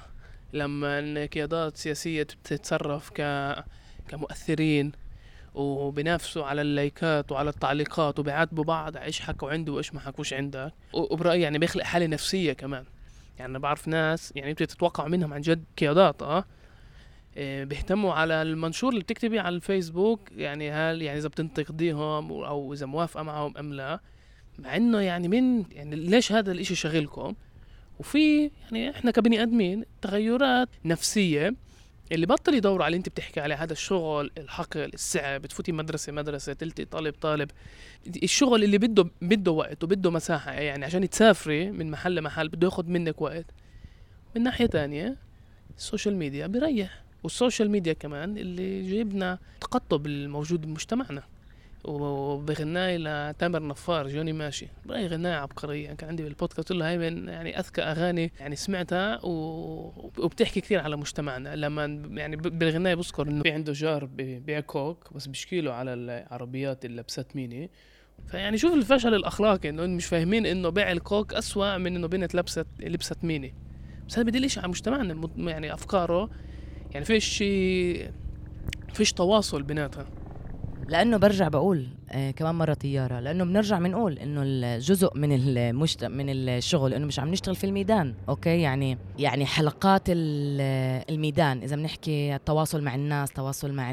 لما 0.53 1.25
قيادات 1.25 1.77
سياسية 1.77 2.23
بتتصرف 2.23 3.09
ك 3.09 3.21
كمؤثرين 4.07 4.91
وبنافسوا 5.55 6.45
على 6.45 6.61
ال 6.61 6.73
likes 6.73 7.31
وعلى 7.31 7.49
التعليقات 7.49 8.19
وبيعاتبوا 8.19 8.63
بعض 8.63 8.97
إيش 8.97 9.21
حكوا 9.21 9.51
عنده 9.51 9.73
وإيش 9.73 9.93
ما 9.93 9.99
حكوش 9.99 10.33
عندك. 10.33 10.73
وبرأيي 10.93 11.41
يعني 11.41 11.57
بيخلق 11.57 11.83
حالة 11.83 12.05
نفسية 12.07 12.53
كمان. 12.53 12.85
يعني 13.39 13.59
بعرف 13.59 13.87
ناس 13.87 14.33
يعني 14.35 14.53
بتتوقع 14.53 15.07
منهم 15.07 15.33
عن 15.33 15.41
جد 15.41 15.63
قيادات 15.77 16.21
آه. 16.21 16.45
بيهتموا 17.39 18.13
على 18.13 18.41
المنشور 18.41 18.89
اللي 18.89 19.01
بتكتبيه 19.01 19.41
على 19.41 19.55
الفيسبوك 19.55 20.31
يعني 20.37 20.71
هل 20.71 21.01
يعني 21.01 21.19
إذا 21.19 21.27
بتنتقديهم 21.27 22.31
أو 22.31 22.73
إذا 22.73 22.85
موافقة 22.85 23.23
معهم 23.23 23.57
أم 23.57 23.73
لا. 23.73 23.99
مع 24.59 24.75
إنه 24.75 24.99
يعني 24.99 25.27
من 25.27 25.63
يعني 25.71 25.95
ليش 25.95 26.31
هذا 26.31 26.51
الإشي 26.51 26.75
شغلكم 26.75 27.35
وفي 27.99 28.51
يعني 28.63 28.89
إحنا 28.89 29.11
كبني 29.11 29.43
آدمين 29.43 29.83
تغيرات 30.01 30.69
نفسية. 30.85 31.55
اللي 32.11 32.25
بطل 32.25 32.53
يدوروا 32.53 32.85
على 32.85 32.87
اللي 32.87 32.97
أنت 32.97 33.09
بتحكي 33.09 33.39
عليه 33.39 33.55
هذا 33.63 33.73
الشغل 33.73 34.31
الحقل 34.37 34.79
السعه 34.79 35.37
بتفوتي 35.37 35.71
مدرسة 35.71 36.11
مدرسة 36.11 36.53
تلتي 36.53 36.85
طالب 36.85 37.13
طالب. 37.21 37.51
الشغل 38.23 38.63
اللي 38.63 38.77
بده 38.77 39.09
بده 39.21 39.51
وقت 39.51 39.83
وبده 39.83 40.11
مساحة 40.11 40.51
يعني 40.51 40.85
عشان 40.85 41.09
تسافري 41.09 41.71
من 41.71 41.91
محل 41.91 42.15
لمحل 42.15 42.49
بده 42.49 42.67
ياخذ 42.67 42.85
منك 42.85 43.21
وقت. 43.21 43.45
من 44.35 44.43
ناحية 44.43 44.65
تانية 44.65 45.15
ال 45.77 45.82
social 45.82 46.15
media 46.15 46.47
بيريح. 46.47 47.06
وال 47.27 47.38
social 47.38 47.71
media 47.71 47.93
كمان 47.93 48.37
اللي 48.37 48.89
جايبنا 48.91 49.39
تقطب 49.61 50.05
الموجود 50.05 50.61
بمجتمعنا. 50.61 51.23
وبغناي 51.83 52.97
لتامر 52.97 53.67
نفار 53.67 54.07
Johnnie 54.07 54.33
ماشي. 54.33 54.67
برايي 54.85 55.07
غناية 55.07 55.35
عبقرية 55.35 55.93
كان 55.93 56.09
عندي 56.09 56.23
بالبودكاست 56.23 56.71
له 56.71 56.89
هاي 56.89 56.97
من 56.97 57.27
يعني 57.27 57.59
أذكى 57.59 57.81
أغاني 57.81 58.31
يعني 58.39 58.55
سمعتها 58.55 59.19
وبتحكي 59.23 60.61
كثير 60.61 60.79
على 60.79 60.97
مجتمعنا. 60.97 61.55
لما 61.55 61.85
يعني 62.11 62.35
بالغناية 62.35 62.95
بذكر 62.95 63.27
إنه 63.27 63.43
في 63.43 63.51
عنده 63.51 63.73
جار 63.73 64.05
ببيع 64.05 64.59
كوك 64.59 65.13
بس 65.13 65.27
بيشكي 65.27 65.61
له 65.61 65.73
على 65.73 65.93
العربيات 65.93 66.85
اللي 66.85 67.01
لبست 67.01 67.35
ميني 67.35 67.69
فيعني 68.27 68.57
شوف 68.57 68.73
الفشل 68.73 69.13
الأخلاقي 69.13 69.69
إنه 69.69 69.85
مش 69.85 70.05
فاهمين 70.05 70.45
إنه 70.45 70.69
بيع 70.69 70.91
الكوك 70.91 71.33
أسوأ 71.33 71.77
من 71.77 71.95
إنه 71.95 72.07
بنت 72.07 72.35
لبست 72.35 72.67
لبست 72.79 73.23
ميني 73.23 73.53
بس 74.07 74.19
هذا 74.19 74.29
بدلش 74.29 74.57
على 74.57 74.67
مجتمعنا 74.67 75.29
يعني 75.37 75.73
أفكاره 75.73 76.29
يعني 76.91 77.05
فيش 77.05 77.37
فيش 78.93 79.13
تواصل 79.13 79.63
بيناتها. 79.63 80.05
لأنه 80.87 81.17
برجع 81.17 81.47
بقول 81.47 81.87
آه 82.11 82.31
كمان 82.31 82.55
مرة 82.55 82.73
طيارة 82.73 83.19
لأنه 83.19 83.43
بنرجع 83.43 83.79
بنقول 83.79 84.19
إنه 84.19 84.41
الجزء 84.45 85.17
من 85.17 85.31
المشت... 85.31 86.03
من 86.03 86.29
الشغل 86.29 86.93
إنه 86.93 87.05
مش 87.05 87.19
عم 87.19 87.31
نشتغل 87.31 87.55
في 87.55 87.63
الميدان 87.63 88.13
أوكي؟ 88.29 88.61
يعني 88.61 88.97
يعني 89.19 89.45
حلقات 89.45 90.03
الميدان 90.07 91.61
إذا 91.63 91.75
بنحكي 91.75 92.35
التواصل 92.35 92.83
مع 92.83 92.95
الناس 92.95 93.31
تواصل 93.31 93.71
مع 93.71 93.91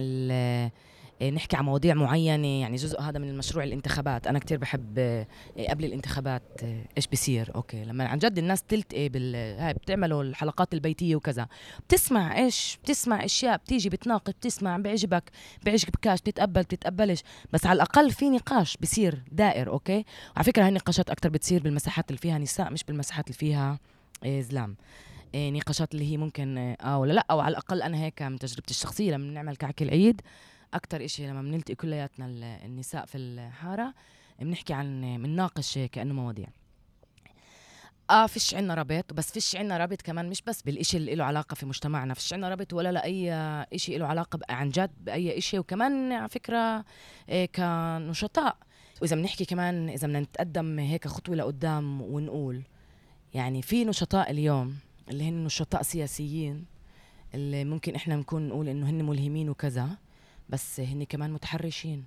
نحكي 1.22 1.56
عن 1.56 1.64
مواضيع 1.64 1.94
معينة 1.94 2.60
يعني 2.60 2.76
جزء 2.76 3.00
هذا 3.00 3.18
من 3.18 3.28
المشروع 3.28 3.64
الانتخابات. 3.64 4.26
أنا 4.26 4.38
كتير 4.38 4.58
بحب 4.58 4.98
إيه، 4.98 5.26
قبل 5.70 5.84
الانتخابات 5.84 6.42
إيه، 6.62 6.86
إيش 6.96 7.06
بيصير؟ 7.06 7.50
أوكي 7.54 7.84
لما 7.84 8.04
عن 8.08 8.18
جد 8.18 8.38
الناس 8.38 8.62
تلتقي 8.62 9.08
بال 9.08 9.36
هاي 9.60 9.74
بتعملوا 9.74 10.22
الحلقات 10.22 10.74
البيتية 10.74 11.16
وكذا. 11.16 11.48
بتسمع 11.88 12.38
إيش؟ 12.38 12.78
بتسمع 12.82 13.24
أشياء 13.24 13.56
بتيجي 13.56 13.88
بتناقش 13.88 14.32
بتسمع 14.32 14.76
بيعجبك 14.76 15.30
بيعجبكاش 15.64 16.20
بتتقبل 16.20 16.62
بتتقبلش 16.62 17.22
بس 17.52 17.66
على 17.66 17.76
الأقل 17.76 18.10
في 18.10 18.30
نقاش 18.30 18.76
بصير 18.76 19.22
دائر 19.32 19.68
أوكي؟ 19.68 20.04
وعلى 20.36 20.44
فكرة 20.44 20.62
هاي 20.62 20.68
النقاشات 20.68 21.10
أكثر 21.10 21.28
بتصير 21.28 21.62
بالمساحات 21.62 22.10
اللي 22.10 22.18
فيها 22.18 22.38
نساء 22.38 22.70
مش 22.70 22.84
بالمساحات 22.84 23.26
اللي 23.26 23.38
فيها 23.38 23.78
زلام 24.26 24.76
نقاشات 25.34 25.94
اللي 25.94 26.12
هي 26.12 26.16
ممكن 26.16 26.58
آه 26.80 26.98
ولا 26.98 27.12
لا؟ 27.12 27.26
أو 27.30 27.40
على 27.40 27.52
الأقل 27.52 27.82
أنا 27.82 27.96
هيك 28.04 28.22
من 28.22 28.38
تجربتي 28.38 28.70
الشخصية 28.70 29.12
لما 29.12 29.32
نعمل 29.32 29.56
كعك 29.56 29.82
العيد 29.82 30.20
أكثر 30.74 31.04
إشي 31.04 31.26
لما 31.26 31.42
بنلتقي 31.42 31.74
كلياتنا 31.74 32.26
النساء 32.64 33.04
في 33.06 33.18
الحارة 33.18 33.94
بنحكي 34.40 34.72
عن 34.74 35.00
بنناقش 35.22 35.78
كأنه 35.78 36.14
مواضيع. 36.14 36.46
آه 38.10 38.26
فيش 38.26 38.54
عنا 38.54 38.74
ربط 38.74 39.12
بس 39.12 39.32
فيش 39.32 39.56
عنا 39.56 39.78
ربط 39.78 40.02
كمان 40.02 40.30
مش 40.30 40.42
بس 40.42 40.62
بالإشي 40.62 40.96
اللي 40.96 41.14
له 41.14 41.24
علاقة 41.24 41.54
في 41.54 41.66
مجتمعنا 41.66 42.14
فيش 42.14 42.32
عنا 42.32 42.48
ربط 42.48 42.72
ولا 42.72 42.92
لأي 42.92 43.32
إشي 43.74 43.98
له 43.98 44.06
علاقة 44.06 44.38
عن 44.48 44.70
جد 44.70 44.90
بأي 45.00 45.38
إشي. 45.38 45.58
وكمان 45.58 46.12
على 46.12 46.28
فكرة 46.28 46.84
إيه 47.28 47.46
كنشطاء. 47.46 48.56
وإذا 49.02 49.16
بنحكي 49.16 49.44
كمان 49.44 49.88
إذا 49.88 50.06
بدنا 50.06 50.20
نتقدم 50.20 50.78
هيك 50.78 51.08
خطوة 51.08 51.36
لقدام 51.36 52.02
ونقول 52.02 52.62
يعني 53.34 53.62
في 53.62 53.84
نشطاء 53.84 54.30
اليوم 54.30 54.76
اللي 55.10 55.28
هن 55.28 55.44
نشطاء 55.44 55.82
سياسيين 55.82 56.64
اللي 57.34 57.64
ممكن 57.64 57.94
إحنا 57.94 58.16
نكون 58.16 58.48
نقول 58.48 58.68
إنه 58.68 58.90
هن 58.90 59.04
ملهمين 59.04 59.48
وكذا. 59.48 59.88
بس 60.48 60.80
هن 60.80 61.04
كمان 61.04 61.32
متحرشين. 61.32 62.04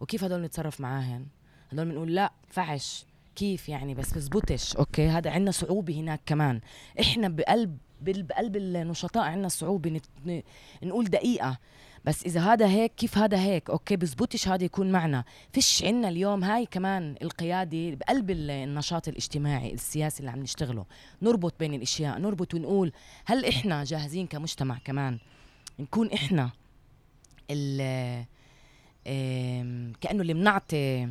وكيف 0.00 0.24
هدول 0.24 0.42
نتصرف 0.42 0.80
معاهن؟ 0.80 1.26
هدول 1.72 1.84
بنقول 1.84 2.14
لا 2.14 2.32
فعش 2.48 3.04
كيف 3.36 3.68
يعني؟ 3.68 3.94
بس 3.94 4.14
بزبطش. 4.14 4.76
أوكي 4.76 5.08
هذا 5.08 5.30
عندنا 5.30 5.50
صعوبة 5.50 5.94
هناك 5.94 6.20
كمان. 6.26 6.60
إحنا 7.00 7.28
بقلب 7.28 7.78
بقلب 8.00 8.56
النشطاء 8.56 9.22
عندنا 9.22 9.48
صعوبة. 9.48 9.90
نت... 9.90 10.44
نقول 10.82 11.04
دقيقة. 11.04 11.58
بس 12.04 12.24
إذا 12.26 12.40
هذا 12.40 12.68
هيك 12.68 12.94
كيف 12.94 13.18
هذا 13.18 13.40
هيك؟ 13.40 13.70
أوكي 13.70 13.96
بزبطش 13.96 14.48
هذا 14.48 14.64
يكون 14.64 14.92
معنا. 14.92 15.24
فيش 15.52 15.84
عنا 15.84 16.08
اليوم 16.08 16.44
هاي 16.44 16.66
كمان 16.66 17.14
القيادة 17.22 17.94
بقلب 17.94 18.30
النشاط 18.30 19.08
الاجتماعي 19.08 19.74
السياسي 19.74 20.20
اللي 20.20 20.30
عم 20.30 20.38
نشتغله. 20.38 20.84
نربط 21.22 21.54
بين 21.60 21.74
الأشياء 21.74 22.18
نربط 22.18 22.54
ونقول 22.54 22.92
هل 23.24 23.44
إحنا 23.44 23.84
جاهزين 23.84 24.26
كمجتمع 24.26 24.78
كمان؟ 24.84 25.18
نكون 25.78 26.12
إحنا 26.12 26.50
كأنه 30.00 30.22
اللي 30.22 30.34
بنعطي 30.34 31.08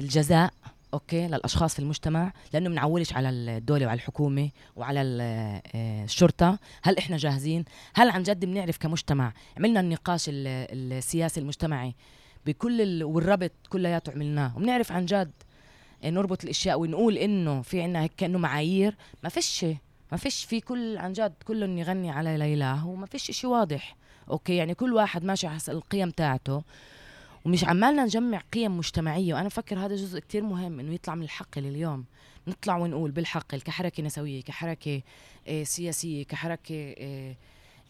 الجزاء 0.00 0.52
أوكي 0.94 1.26
للأشخاص 1.28 1.74
في 1.74 1.78
المجتمع 1.78 2.32
لأنه 2.52 2.68
بنعولش 2.68 3.12
على 3.12 3.28
الدولة 3.28 3.86
وعلى 3.86 3.96
الحكومة 3.96 4.50
وعلى 4.76 5.00
آه، 5.00 6.04
الشرطة. 6.04 6.58
هل 6.82 6.98
إحنا 6.98 7.16
جاهزين؟ 7.16 7.64
هل 7.94 8.10
عن 8.10 8.22
جد 8.22 8.44
بنعرف 8.44 8.78
كمجتمع؟ 8.78 9.32
عملنا 9.56 9.80
النقاش 9.80 10.24
السياسي 10.28 11.40
المجتمعي 11.40 11.94
بكل 12.46 13.02
والربط 13.04 13.52
كلياته 13.68 14.12
عملناه. 14.12 14.56
وبنعرف 14.56 14.92
عن 14.92 15.06
جد 15.06 15.32
آه، 16.04 16.10
نربط 16.10 16.44
الأشياء 16.44 16.80
ونقول 16.80 17.18
إنه 17.18 17.62
في 17.62 17.82
عنا 17.82 18.02
هيك 18.02 18.12
كأنه 18.16 18.38
معايير. 18.38 18.96
ما 19.22 19.28
فيش 19.28 19.66
ما 20.12 20.18
فيش 20.18 20.44
في 20.44 20.60
كل 20.60 20.98
عن 20.98 21.12
جد 21.12 21.34
كلهم 21.44 21.78
يغني 21.78 22.10
على 22.10 22.36
ليلاه 22.36 22.88
وما 22.88 23.06
فيش 23.06 23.30
إشي 23.30 23.46
واضح. 23.46 23.96
أوكي 24.30 24.56
يعني 24.56 24.74
كل 24.74 24.92
واحد 24.92 25.24
ماشي 25.24 25.48
حسب 25.48 25.72
القيم 25.72 26.10
تاعته 26.10 26.62
ومش 27.44 27.64
عمالنا 27.64 28.04
نجمع 28.04 28.40
قيم 28.52 28.78
مجتمعية. 28.78 29.34
وأنا 29.34 29.48
بفكر 29.48 29.78
هذا 29.78 29.96
جزء 29.96 30.18
كتير 30.18 30.42
مهم 30.42 30.80
إنه 30.80 30.94
يطلع 30.94 31.14
من 31.14 31.22
الحقل 31.22 31.66
اليوم 31.66 32.04
نطلع 32.48 32.76
ونقول 32.76 33.10
بالحقل 33.10 33.60
كحركة 33.60 34.02
نسوية 34.02 34.42
كحركة 34.42 35.02
آه، 35.48 35.62
سياسية 35.62 36.24
كحركة 36.24 36.94
آه، 36.98 37.36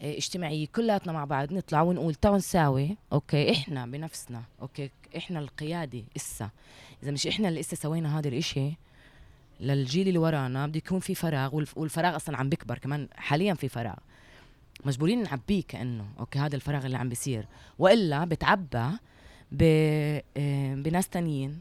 آه، 0.01 0.17
اجتماعية 0.17 0.67
كلاتنا 0.67 1.13
مع 1.13 1.25
بعض 1.25 1.53
نطلع 1.53 1.81
ونقول 1.81 2.15
تعالوا 2.15 2.37
نساوي 2.37 2.97
أوكي 3.13 3.51
إحنا 3.51 3.85
بنفسنا 3.85 4.43
أوكي 4.61 4.89
إحنا 5.17 5.39
القيادة 5.39 6.03
إسا. 6.15 6.49
إذا 7.03 7.11
مش 7.11 7.27
إحنا 7.27 7.49
اللي 7.49 7.59
إسا 7.59 7.75
سوينا 7.75 8.19
هذا 8.19 8.27
الإشي 8.27 8.73
للجيل 9.59 10.07
اللي 10.07 10.19
ورانا 10.19 10.67
بده 10.67 10.77
يكون 10.77 10.99
في 10.99 11.15
فراغ 11.15 11.55
والفراغ 11.75 12.15
أصلا 12.15 12.37
عم 12.37 12.49
بيكبر 12.49 12.77
كمان 12.77 13.07
حاليا 13.15 13.53
في 13.53 13.69
فراغ. 13.69 13.95
مجبورين 14.85 15.23
نعبيه 15.23 15.63
كأنه 15.67 16.05
أوكي 16.19 16.39
هذا 16.39 16.55
الفراغ 16.55 16.85
اللي 16.85 16.97
عم 16.97 17.09
بيصير. 17.09 17.47
وإلا 17.79 18.25
بتعبى 18.25 18.89
ب... 19.51 19.63
آه، 20.37 20.75
بناس 20.75 21.09
تانيين 21.09 21.59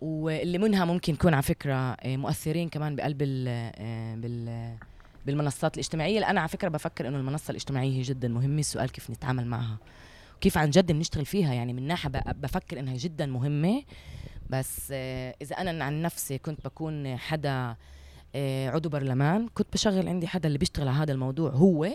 واللي 0.00 0.58
منها 0.58 0.84
ممكن 0.84 1.14
يكون 1.14 1.34
على 1.34 1.42
فكرة 1.42 1.74
آه، 1.74 2.16
مؤثرين 2.16 2.68
كمان 2.68 2.96
بقلب 2.96 3.22
ال... 3.22 3.44
آه، 3.48 4.14
بال 4.14 4.76
بالمنصات 5.26 5.74
الاجتماعية. 5.74 6.14
اللي 6.14 6.26
أنا 6.26 6.40
على 6.40 6.48
فكرة 6.48 6.68
بفكر 6.68 7.08
إنه 7.08 7.16
المنصة 7.16 7.50
الاجتماعية 7.50 7.98
هي 7.98 8.02
جدا 8.02 8.28
مهمة 8.28 8.60
السؤال 8.60 8.90
كيف 8.92 9.10
نتعامل 9.10 9.46
معها؟ 9.46 9.78
وكيف 10.36 10.58
عن 10.58 10.70
جد 10.70 10.92
بنشتغل 10.92 11.24
فيها؟ 11.26 11.54
يعني 11.54 11.72
من 11.72 11.86
ناحية 11.86 12.08
بفكر 12.32 12.78
إنها 12.78 12.96
جدا 12.96 13.26
مهمة. 13.26 13.82
بس 14.50 14.92
إذا 15.42 15.56
أنا 15.58 15.84
عن 15.84 16.02
نفسي 16.02 16.38
كنت 16.38 16.64
بكون 16.64 17.16
حدا 17.16 17.76
عضو 18.34 18.88
برلمان 18.88 19.48
كنت 19.48 19.72
بشغل 19.72 20.08
عندي 20.08 20.26
حدا 20.26 20.46
اللي 20.46 20.58
بيشتغل 20.58 20.88
على 20.88 20.96
هذا 20.96 21.12
الموضوع 21.12 21.50
هو. 21.50 21.88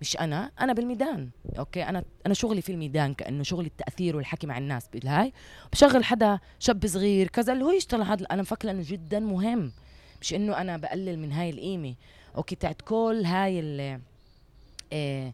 مش 0.00 0.16
أنا 0.16 0.50
أنا 0.60 0.72
بالميدان. 0.72 1.30
أوكي؟ 1.58 1.82
أنا 1.82 2.04
أنا 2.26 2.34
شغلي 2.34 2.62
في 2.62 2.72
الميدان 2.72 3.14
كأنه 3.14 3.42
شغلي 3.42 3.66
التأثير 3.66 4.16
والحكي 4.16 4.46
مع 4.46 4.58
الناس 4.58 4.88
بالهاي 4.88 5.32
بشغل 5.72 6.04
حدا 6.04 6.38
شاب 6.58 6.86
صغير 6.86 7.28
كذا 7.28 7.52
اللي 7.52 7.64
هو 7.64 7.70
يشتغل 7.70 8.02
هذا. 8.02 8.26
أنا 8.30 8.42
مفكرة 8.42 8.70
إنه 8.70 8.82
جدا 8.86 9.20
مهم. 9.20 9.72
مش 10.20 10.34
إنه 10.34 10.60
أنا 10.60 10.76
بقلل 10.76 11.18
من 11.18 11.32
هاي 11.32 11.50
القيمة. 11.50 11.94
أوكي؟ 12.36 12.54
تاعت 12.54 12.82
كل 12.82 13.22
هاي 13.24 13.60
ال 13.60 14.00
إيه 14.92 15.32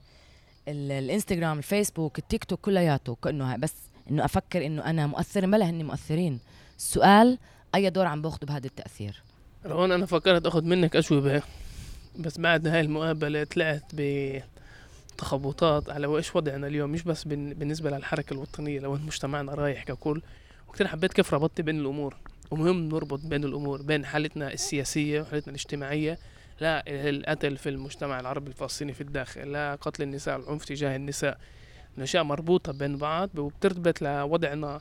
الإنستغرام 0.69 1.59
الفيسبوك 1.59 2.19
التيك 2.19 2.45
توك 2.45 2.61
كلياته 2.61 3.15
كأنه 3.15 3.57
بس 3.57 3.75
إنه 4.11 4.25
أفكر 4.25 4.67
إنه 4.67 4.85
أنا 4.85 5.07
مؤثر 5.07 5.47
بلا 5.47 5.71
هني 5.71 5.85
مؤثرين. 5.85 6.41
السؤال 6.79 7.39
أي 7.75 7.91
دور 7.91 8.07
عم 8.07 8.23
بأخذه 8.23 8.45
بهذا 8.45 8.67
التأثير؟ 8.67 9.23
روان 9.67 9.93
أنا 9.93 10.07
فكرت 10.07 10.47
أخذ 10.47 10.65
منك 10.65 10.97
اجوبه 10.97 11.43
بس 12.19 12.39
بعد 12.39 12.67
هاي 12.67 12.81
المقابلة 12.81 13.45
طلعت 13.45 13.85
ب 13.93 14.41
تخبطات 15.19 15.91
على 15.91 16.07
إيش 16.17 16.37
وضعنا 16.37 16.67
اليوم 16.67 16.91
مش 16.91 17.03
بس 17.03 17.25
بالنسبة 17.25 17.91
للحركة 17.91 18.33
الوطنية 18.33 18.81
لو 18.81 18.93
مجتمعنا 18.95 19.55
رايح 19.55 19.83
ككل. 19.83 20.23
وكثير 20.69 20.87
حبيت 20.89 21.13
كيف 21.13 21.35
ربطت 21.35 21.61
بين 21.61 21.81
الأمور. 21.81 22.17
ومهم 22.51 22.89
نربط 22.89 23.21
بين 23.21 23.45
الأمور 23.45 23.83
بين 23.83 24.05
حالتنا 24.05 24.53
السياسية 24.53 25.21
وحالتنا 25.21 25.51
الاجتماعية. 25.51 26.19
لا 26.61 26.85
القتل 26.89 27.57
في 27.57 27.69
المجتمع 27.69 28.21
العربي 28.21 28.49
الفلسطيني 28.49 28.93
في 28.93 29.01
الداخل 29.01 29.53
لا 29.53 29.75
قتل 29.75 30.03
النساء 30.03 30.37
العنف 30.37 30.65
تجاه 30.65 30.97
النساء. 30.97 31.39
الأشياء 31.99 32.25
مربوطة 32.25 32.73
بين 32.73 32.97
بعض 32.97 33.39
وبترتبط 33.39 34.03
لوضعنا 34.03 34.81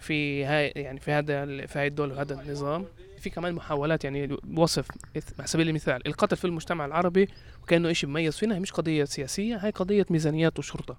في 0.00 0.44
هاي 0.44 0.68
يعني 0.68 1.00
في 1.00 1.12
هذا 1.12 1.66
في 1.66 1.78
هاي 1.78 1.86
الدولة 1.86 2.14
وهذا 2.14 2.40
النظام. 2.40 2.86
في 3.22 3.30
كمان 3.30 3.54
محاولات 3.54 4.04
يعني 4.04 4.36
وصف 4.56 4.86
على 5.38 5.46
سبيل 5.48 5.68
المثال 5.68 6.06
القتل 6.06 6.36
في 6.36 6.44
المجتمع 6.44 6.84
العربي 6.86 7.28
وكأنه 7.62 7.92
شيء 7.92 8.08
مميز 8.10 8.36
فينا 8.36 8.54
هي 8.54 8.60
مش 8.60 8.72
قضية 8.72 9.04
سياسية 9.04 9.56
هي 9.56 9.70
قضية 9.70 10.06
ميزانيات 10.10 10.58
وشرطة. 10.58 10.96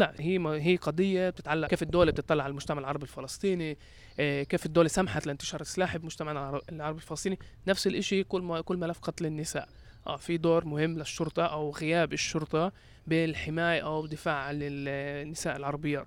لا 0.00 0.12
هي 0.18 0.38
ما 0.38 0.50
هي 0.50 0.76
قضية 0.76 1.30
بتتعلق 1.30 1.68
كيف 1.68 1.82
الدولة 1.82 2.12
بتطلع 2.12 2.44
على 2.44 2.50
المجتمع 2.50 2.78
العربي 2.78 3.02
الفلسطيني 3.02 3.78
آه، 4.20 4.42
كيف 4.42 4.66
الدولة 4.66 4.88
سمحت 4.88 5.26
لانتشار 5.26 5.60
السلاح 5.60 5.96
بمجتمع 5.96 6.32
العر- 6.32 6.62
العربي 6.72 6.98
الفلسطيني. 6.98 7.38
نفس 7.68 7.86
الشيء 7.86 8.24
كل 8.24 8.42
ما 8.42 8.60
كل 8.60 8.76
ملف 8.76 8.98
قتل 8.98 9.26
النساء 9.26 9.68
آه 10.06 10.16
في 10.16 10.36
دور 10.36 10.64
مهم 10.64 10.98
للشرطة 10.98 11.42
أو 11.42 11.70
غياب 11.70 12.12
الشرطة 12.12 12.72
بالحماية 13.06 13.80
أو 13.80 14.04
الدفاع 14.04 14.34
عن 14.34 14.54
ال- 14.62 14.88
النساء 15.26 15.56
العربيات. 15.56 16.06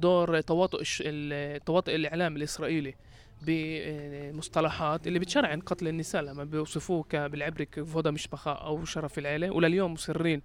دور 0.00 0.40
تواطؤ 0.40 0.80
الش- 0.80 1.02
ال- 1.06 1.64
تواطؤ 1.64 1.94
الإعلام 1.94 2.36
الإسرائيلي. 2.36 2.94
بمصطلحات 3.42 5.06
اللي 5.06 5.18
بتشرعن 5.18 5.60
قتل 5.60 5.88
النساء 5.88 6.22
لما 6.22 6.44
بيوصفوه 6.44 7.04
بالعبري 7.12 7.64
كفودا 7.64 8.10
مشبخة 8.10 8.52
أو 8.52 8.84
شرف 8.84 9.18
العيلة. 9.18 9.50
ولليوم 9.50 9.92
مصرين 9.92 10.42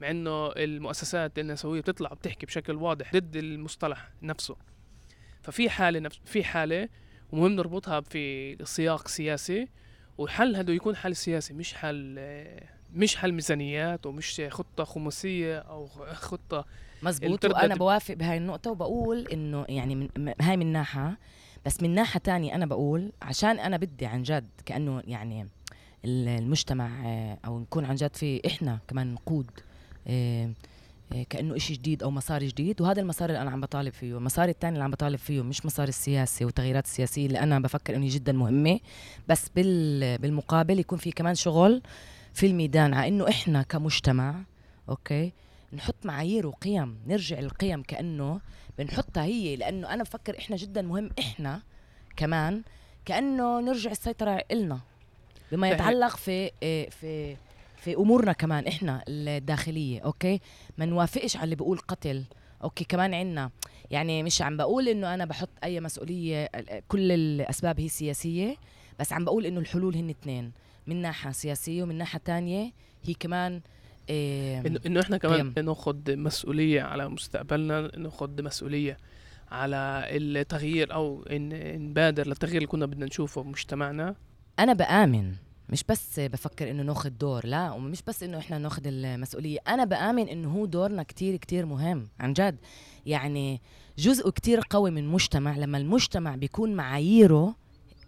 مع 0.00 0.10
إنه 0.10 0.46
المؤسسات 0.46 1.38
النسوية 1.38 1.80
بتطلع 1.80 2.08
بتحكي 2.12 2.46
بشكل 2.46 2.74
واضح 2.74 3.12
ضد 3.12 3.36
المصطلح 3.36 4.10
نفسه. 4.22 4.56
ففي 5.42 5.70
حالة 5.70 5.98
نفس 5.98 6.20
في 6.24 6.44
حالة 6.44 6.88
ومهم 7.32 7.52
نربطها 7.52 8.00
في 8.00 8.56
سياق 8.64 9.08
سياسي 9.08 9.68
والحل 10.18 10.56
هذا 10.56 10.72
يكون 10.72 10.96
حل 10.96 11.16
سياسي 11.16 11.54
مش 11.54 11.74
حل 11.74 12.20
مش 12.94 13.16
حل 13.16 13.32
ميزانيات 13.32 14.06
ومش 14.06 14.42
خطة 14.48 14.84
خماسية 14.84 15.58
أو 15.58 15.86
خطة 16.14 16.64
مزبوط 17.02 17.44
وأنا 17.44 17.74
بوافق 17.74 18.14
بهاي 18.14 18.36
النقطة 18.36 18.70
وبقول 18.70 19.26
إنه 19.32 19.66
يعني 19.68 19.94
من 19.94 20.34
هاي 20.40 20.56
من 20.56 20.72
ناحية 20.72 21.18
بس 21.68 21.82
من 21.82 21.94
ناحية 21.94 22.20
تانية 22.20 22.54
أنا 22.54 22.66
بقول 22.66 23.12
عشان 23.22 23.58
أنا 23.58 23.76
بدي 23.76 24.06
عن 24.06 24.22
جد 24.22 24.48
كأنه 24.66 25.02
يعني 25.06 25.42
ال- 26.04 26.28
المجتمع 26.28 26.90
آه، 27.06 27.38
أو 27.46 27.58
نكون 27.60 27.84
عن 27.84 27.94
جد 27.94 28.16
في 28.16 28.40
إحنا 28.46 28.78
كمان 28.88 29.14
نقود 29.14 29.50
آه، 30.06 30.50
آه، 31.12 31.22
كأنه 31.30 31.56
إشي 31.56 31.74
جديد 31.74 32.02
أو 32.02 32.10
مسار 32.10 32.42
جديد. 32.44 32.80
وهذا 32.80 33.00
المسار 33.00 33.28
اللي 33.28 33.42
أنا 33.42 33.50
عم 33.50 33.60
بطالب 33.60 33.92
فيه. 33.92 34.16
المسار 34.18 34.48
الثاني 34.48 34.72
اللي 34.74 34.84
عم 34.84 34.90
بطالب 34.90 35.18
فيه 35.18 35.42
مش 35.42 35.66
مسار 35.66 35.88
السياسي 35.88 36.44
والتغييرات 36.44 36.84
السياسية 36.84 37.26
اللي 37.26 37.40
أنا 37.40 37.60
بفكر 37.60 37.96
انه 37.96 38.06
جدا 38.14 38.32
مهمة 38.32 38.80
بس 39.28 39.48
بال 39.56 40.18
بالمقابل 40.18 40.78
يكون 40.78 40.98
في 40.98 41.10
كمان 41.12 41.34
شغل 41.34 41.82
في 42.34 42.46
الميدان. 42.46 42.94
على 42.94 43.08
إنه 43.08 43.28
إحنا 43.28 43.62
كمجتمع 43.62 44.34
أوكي 44.88 45.32
نحط 45.72 45.96
معايير 46.04 46.46
وقيم 46.46 46.98
نرجع 47.06 47.38
القيم 47.38 47.82
كأنه 47.82 48.40
بنحطها 48.78 49.24
هي 49.24 49.56
لأنه 49.56 49.94
أنا 49.94 50.02
بفكر 50.02 50.38
إحنا 50.38 50.56
جدا 50.56 50.82
مهم 50.82 51.10
إحنا 51.18 51.62
كمان 52.16 52.62
كأنه 53.04 53.60
نرجع 53.60 53.90
السيطرة 53.90 54.44
إلنا 54.50 54.80
بما. 55.52 55.68
يتعلق 55.70 56.16
في 56.16 56.50
إيه، 56.62 56.90
في 56.90 57.36
في 57.76 57.94
أمورنا 57.94 58.32
كمان 58.32 58.66
إحنا 58.66 59.04
الداخلية 59.08 60.00
أوكي؟ 60.00 60.40
ما 60.78 60.84
نوافقش 60.84 61.36
على 61.36 61.44
اللي 61.44 61.56
بيقول 61.56 61.78
قتل 61.78 62.24
أوكي؟ 62.64 62.84
كمان 62.84 63.14
عنا. 63.14 63.50
يعني 63.90 64.22
مش 64.22 64.42
عم 64.42 64.56
بقول 64.56 64.88
إنه 64.88 65.14
أنا 65.14 65.24
بحط 65.24 65.48
أي 65.64 65.80
مسؤولية 65.80 66.50
كل 66.88 67.12
الأسباب 67.12 67.80
هي 67.80 67.88
سياسية 67.88 68.56
بس 69.00 69.12
عم 69.12 69.24
بقول 69.24 69.46
إنه 69.46 69.60
الحلول 69.60 69.96
هن 69.96 70.10
اثنين 70.10 70.52
من 70.86 71.02
ناحية 71.02 71.30
سياسية 71.30 71.82
ومن 71.82 71.98
ناحية 71.98 72.18
تانية 72.18 72.72
هي 73.04 73.14
كمان 73.14 73.60
انه 74.10 74.80
إنه 74.86 75.00
إحنا 75.00 75.16
كمان 75.16 75.52
قيم. 75.52 75.64
ناخذ 75.66 75.96
مسؤولية 76.16 76.82
على 76.82 77.08
مستقبلنا 77.08 77.96
ناخذ 77.96 78.42
مسؤولية 78.42 78.96
على 79.50 80.04
التغيير 80.10 80.94
أو 80.94 81.22
ان 81.22 81.48
نبادر 81.82 82.26
للتغيير 82.26 82.56
اللي 82.56 82.66
كنا 82.66 82.86
بدنا 82.86 83.06
نشوفه 83.06 83.42
بمجتمعنا 83.42 84.14
أنا 84.58 84.72
بآمن 84.72 85.32
مش 85.68 85.84
بس 85.88 86.20
بفكر 86.20 86.70
إنه 86.70 86.82
ناخذ 86.82 87.10
دور 87.10 87.46
لا 87.46 87.70
ومش 87.70 88.02
بس 88.02 88.22
إنه 88.22 88.38
إحنا 88.38 88.58
ناخذ 88.58 88.82
المسؤولية 88.86 89.58
أنا 89.68 89.84
بآمن 89.84 90.28
إنه 90.28 90.50
هو 90.50 90.66
دورنا 90.66 91.02
كتير 91.02 91.36
كتير 91.36 91.66
مهم 91.66 92.08
عن 92.20 92.32
جد 92.32 92.56
يعني 93.06 93.60
جزء 93.98 94.30
كتير 94.30 94.60
قوي 94.70 94.90
من 94.90 95.08
مجتمع 95.08 95.56
لما 95.56 95.78
المجتمع 95.78 96.36
بيكون 96.36 96.74
معاييره 96.74 97.54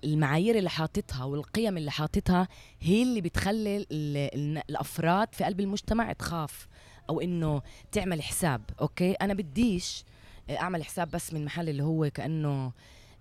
المعايير 0.04 0.58
اللي 0.58 0.70
حاططها 0.70 1.24
والقيم 1.24 1.76
اللي 1.76 1.90
حاططها 1.90 2.48
هي 2.80 3.02
اللي 3.02 3.20
بتخلي 3.20 3.76
ال- 3.76 3.86
ال- 3.90 4.62
الأفراد 4.70 5.28
في 5.34 5.44
قلب 5.44 5.60
المجتمع 5.60 6.12
تخاف 6.12 6.68
أو 7.10 7.20
إنه 7.20 7.62
تعمل 7.92 8.22
حساب 8.22 8.62
أوكي؟ 8.80 9.12
أنا 9.12 9.34
بديش 9.34 10.04
أعمل 10.50 10.84
حساب 10.84 11.10
بس 11.10 11.32
من 11.34 11.44
محل 11.44 11.68
اللي 11.68 11.82
هو 11.82 12.10
كأنه 12.10 12.72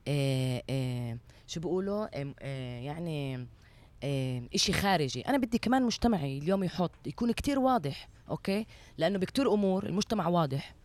آه 0.07 0.63
آه 0.69 1.17
شو 1.47 1.59
بيقولوا؟ 1.59 2.07
آه 2.41 2.79
يعني 2.79 3.47
آه 4.03 4.41
إشي 4.55 4.73
خارجي. 4.73 5.21
أنا 5.21 5.37
بدي 5.37 5.57
كمان 5.57 5.83
مجتمعي 5.83 6.37
اليوم 6.37 6.63
يحط 6.63 6.91
يكون 7.05 7.31
كتير 7.31 7.59
واضح 7.59 8.09
أوكي؟ 8.29 8.65
لأنه 8.97 9.19
بكتير 9.19 9.53
أمور 9.53 9.85
المجتمع 9.85 10.27
واضح. 10.27 10.75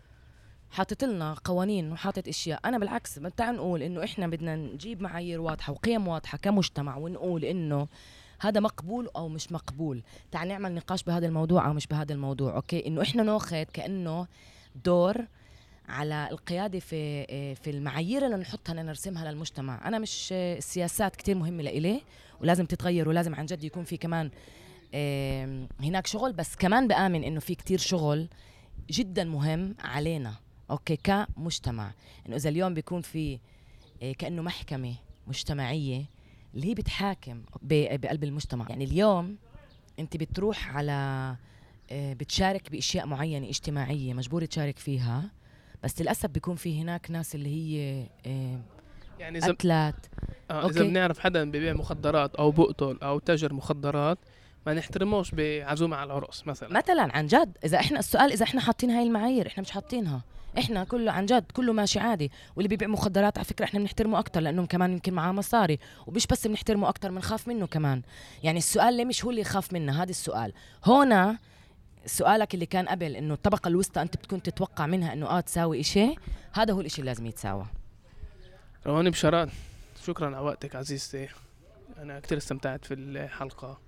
حاطط 0.75 1.05
لنا 1.05 1.35
قوانين 1.45 1.93
وحاطط 1.93 2.29
أشياء. 2.29 2.61
أنا 2.65 2.79
بالعكس 2.79 3.15
تعال 3.37 3.57
نقول 3.57 3.83
إنه 3.83 4.05
إحنا 4.05 4.27
بدنا 4.27 4.57
نجيب 4.57 5.03
معايير 5.03 5.41
واضحة 5.41 5.73
وقيم 5.73 6.09
واضحة 6.09 6.39
كمجتمع 6.39 6.97
ونقول 6.97 7.45
إنه 7.45 7.89
هذا 8.41 8.61
مقبول 8.61 9.09
أو 9.17 9.29
مش 9.29 9.53
مقبول. 9.53 10.03
تعال 10.31 10.49
نعمل 10.49 10.75
نقاش 10.75 11.03
بهذا 11.03 11.27
الموضوع 11.27 11.67
أو 11.67 11.73
مش 11.73 11.87
بهذا 11.87 12.13
الموضوع 12.13 12.57
أوكي؟ 12.57 12.87
إنه 12.87 13.03
إحنا 13.03 13.23
ناخذ 13.23 13.63
كأنه 13.63 14.27
دور 14.85 15.17
على 15.89 16.29
القيادة 16.31 16.79
في 16.79 17.25
في 17.55 17.71
المعايير 17.71 18.27
اللي 18.27 18.37
نحطها 18.37 18.73
نرسمها 18.73 19.31
للمجتمع. 19.31 19.89
أنا 19.89 19.99
مش 19.99 20.29
السياسات 20.33 21.17
كتير 21.17 21.37
مهمة 21.37 21.63
لإلي 21.63 22.01
ولازم 22.41 22.67
تتغير 22.67 23.09
ولازم 23.09 23.35
عن 23.35 23.47
جد 23.47 23.65
يكون 23.65 23.85
في 23.85 23.97
كمان 23.97 24.31
هناك 25.81 26.07
شغل 26.07 26.33
بس 26.33 26.57
كمان 26.57 26.89
بآمن 26.89 27.25
إنه 27.25 27.41
في 27.41 27.55
كتير 27.55 27.79
شغل 27.79 28.29
جدا 28.91 29.25
مهم 29.25 29.75
علينا. 29.81 30.44
أوكي 30.71 30.97
كمجتمع. 30.97 31.93
إنه 32.27 32.37
إذا 32.37 32.49
اليوم 32.49 32.75
بيكون 32.75 33.01
في 33.01 33.39
آه، 34.03 34.13
كأنه 34.13 34.43
محكمة 34.43 34.95
مجتمعية 35.27 36.05
اللي 36.55 36.67
هي 36.67 36.75
بتحاكم 36.75 37.43
بقلب 37.63 38.25
المجتمع. 38.25 38.67
يعني 38.71 38.85
اليوم 38.85 39.37
أنت 39.99 40.17
بتروح 40.17 40.77
على 40.77 41.37
آه، 41.91 42.13
بتشارك 42.13 42.71
بأشياء 42.71 43.07
معينة 43.07 43.49
اجتماعية 43.49 44.15
مجبور 44.15 44.45
تشارك 44.45 44.79
فيها 44.79 45.31
بس 45.85 46.01
للأسف 46.01 46.31
بيكون 46.31 46.57
في 46.57 46.83
هناك 46.83 47.11
ناس 47.11 47.35
اللي 47.35 47.49
هي 47.49 48.07
آه، 48.27 48.61
يعني 49.19 49.39
إذا 49.39 49.53
قتلات 49.53 50.07
آه 50.51 50.69
إذا. 50.71 50.83
بنعرف 50.83 51.19
حدا 51.19 51.51
ببيع 51.51 51.73
مخدرات 51.73 52.35
أو 52.35 52.51
بقتل 52.51 52.99
أو 53.03 53.19
تاجر 53.19 53.53
مخدرات 53.53 54.19
ما 54.67 54.75
نحترموش 54.75 55.31
بعزومة 55.31 55.97
على 55.97 56.07
العرس 56.07 56.47
مثلا. 56.47 56.73
مثلا 56.73 57.17
عن 57.17 57.27
جد. 57.27 57.57
إذا 57.65 57.79
إحنا 57.79 57.99
السؤال 57.99 58.33
إذا 58.33 58.45
إحنا 58.45 58.61
حاطين 58.61 58.91
هاي 58.91 59.03
المعايير 59.07 59.47
إحنا 59.47 59.63
مش 59.63 59.71
حاطينها. 59.71 60.23
إحنا 60.59 60.85
كله 60.85 61.13
عن 61.13 61.27
جد 61.27 61.45
كله 61.53 61.73
ماشي 61.73 61.99
عادي. 61.99 62.31
واللي 62.57 62.69
بيبيع 62.69 62.89
مخدرات 62.89 63.39
على 63.39 63.45
فكرة 63.45 63.65
إحنا 63.65 63.81
بنحترمه 63.81 64.19
أكثر 64.19 64.41
لأنه 64.41 64.67
كمان 64.67 64.93
يمكن 64.93 65.15
معاه 65.15 65.33
مصاري. 65.33 65.79
ومش 66.07 66.27
بس 66.27 66.47
بنحترمه 66.47 66.89
أكثر 66.89 67.11
بنخاف 67.11 67.49
منه 67.49 67.67
كمان. 67.67 68.03
يعني 68.43 68.59
السؤال 68.59 68.95
ليه 68.95 69.05
مش 69.05 69.25
هو 69.25 69.31
اللي 69.31 69.41
يخاف 69.41 69.73
منا 69.73 70.03
هذا 70.03 70.11
السؤال. 70.11 70.53
هنا 70.87 71.39
سؤالك 72.07 72.55
اللي 72.55 72.67
كان 72.67 72.89
قبل 72.89 73.17
إنه 73.17 73.35
الطبقة 73.35 73.69
الوسطى 73.69 74.03
أنت 74.03 74.17
بتكون 74.17 74.43
تتوقع 74.43 74.87
منها 74.87 75.13
إنه 75.13 75.27
آه 75.27 75.41
تساوي 75.41 75.81
إشي؟ 75.81 76.15
هذا 76.53 76.73
هو 76.73 76.81
الإشي 76.81 76.99
اللي 77.01 77.11
لازم 77.11 77.27
يتساوى. 77.27 77.67
رواني 78.87 79.11
بشارات 79.11 79.49
شكرا 80.07 80.27
على 80.27 80.39
وقتك 80.39 80.77
عزيزتي. 80.77 81.29
أنا 81.99 82.21
كتير 82.21 82.39
استمتعت 82.39 82.85
في 82.85 82.95
الحلقة. 82.95 83.79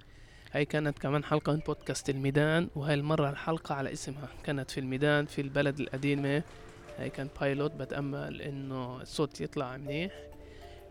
هاي 0.53 0.65
كانت 0.65 0.99
كمان 0.99 1.25
حلقة 1.25 1.53
من 1.53 1.59
بودكاست 1.59 2.11
الميدان 2.11 2.69
وهاي 2.77 2.95
المرة 2.95 3.31
الحلقة 3.31 3.75
على 3.75 3.93
اسمها. 3.93 4.29
كانت 4.45 4.71
في 4.71 4.81
الميدان 4.81 5.27
في 5.27 5.41
البلد 5.41 5.81
القديمة. 5.81 6.43
هاي 6.99 7.11
كان 7.11 7.29
بايلوت 7.41 7.73
بتأمل 7.73 8.43
إنه 8.43 9.03
الصوت 9.03 9.41
يطلع 9.41 9.77
منيح. 9.77 10.13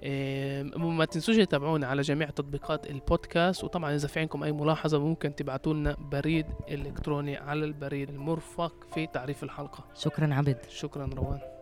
إيه، 0.03 0.63
ما 0.77 1.05
تنسوش 1.05 1.35
تتابعونا 1.35 1.87
على 1.87 2.01
جميع 2.01 2.29
تطبيقات 2.29 2.89
البودكاست. 2.89 3.63
وطبعا 3.63 3.95
إذا 3.95 4.07
في 4.07 4.19
عندكم 4.19 4.43
أي 4.43 4.51
ملاحظة 4.51 4.99
ممكن 4.99 5.35
تبعتوا 5.35 5.73
لنا 5.73 5.95
بريد 5.99 6.45
إلكتروني 6.69 7.37
على 7.37 7.65
البريد 7.65 8.09
المرفق 8.09 8.87
في 8.93 9.07
تعريف 9.07 9.43
الحلقة. 9.43 9.85
شكرا 9.95 10.33
عبد. 10.33 10.57
شكرا 10.69 11.09
روان. 11.13 11.54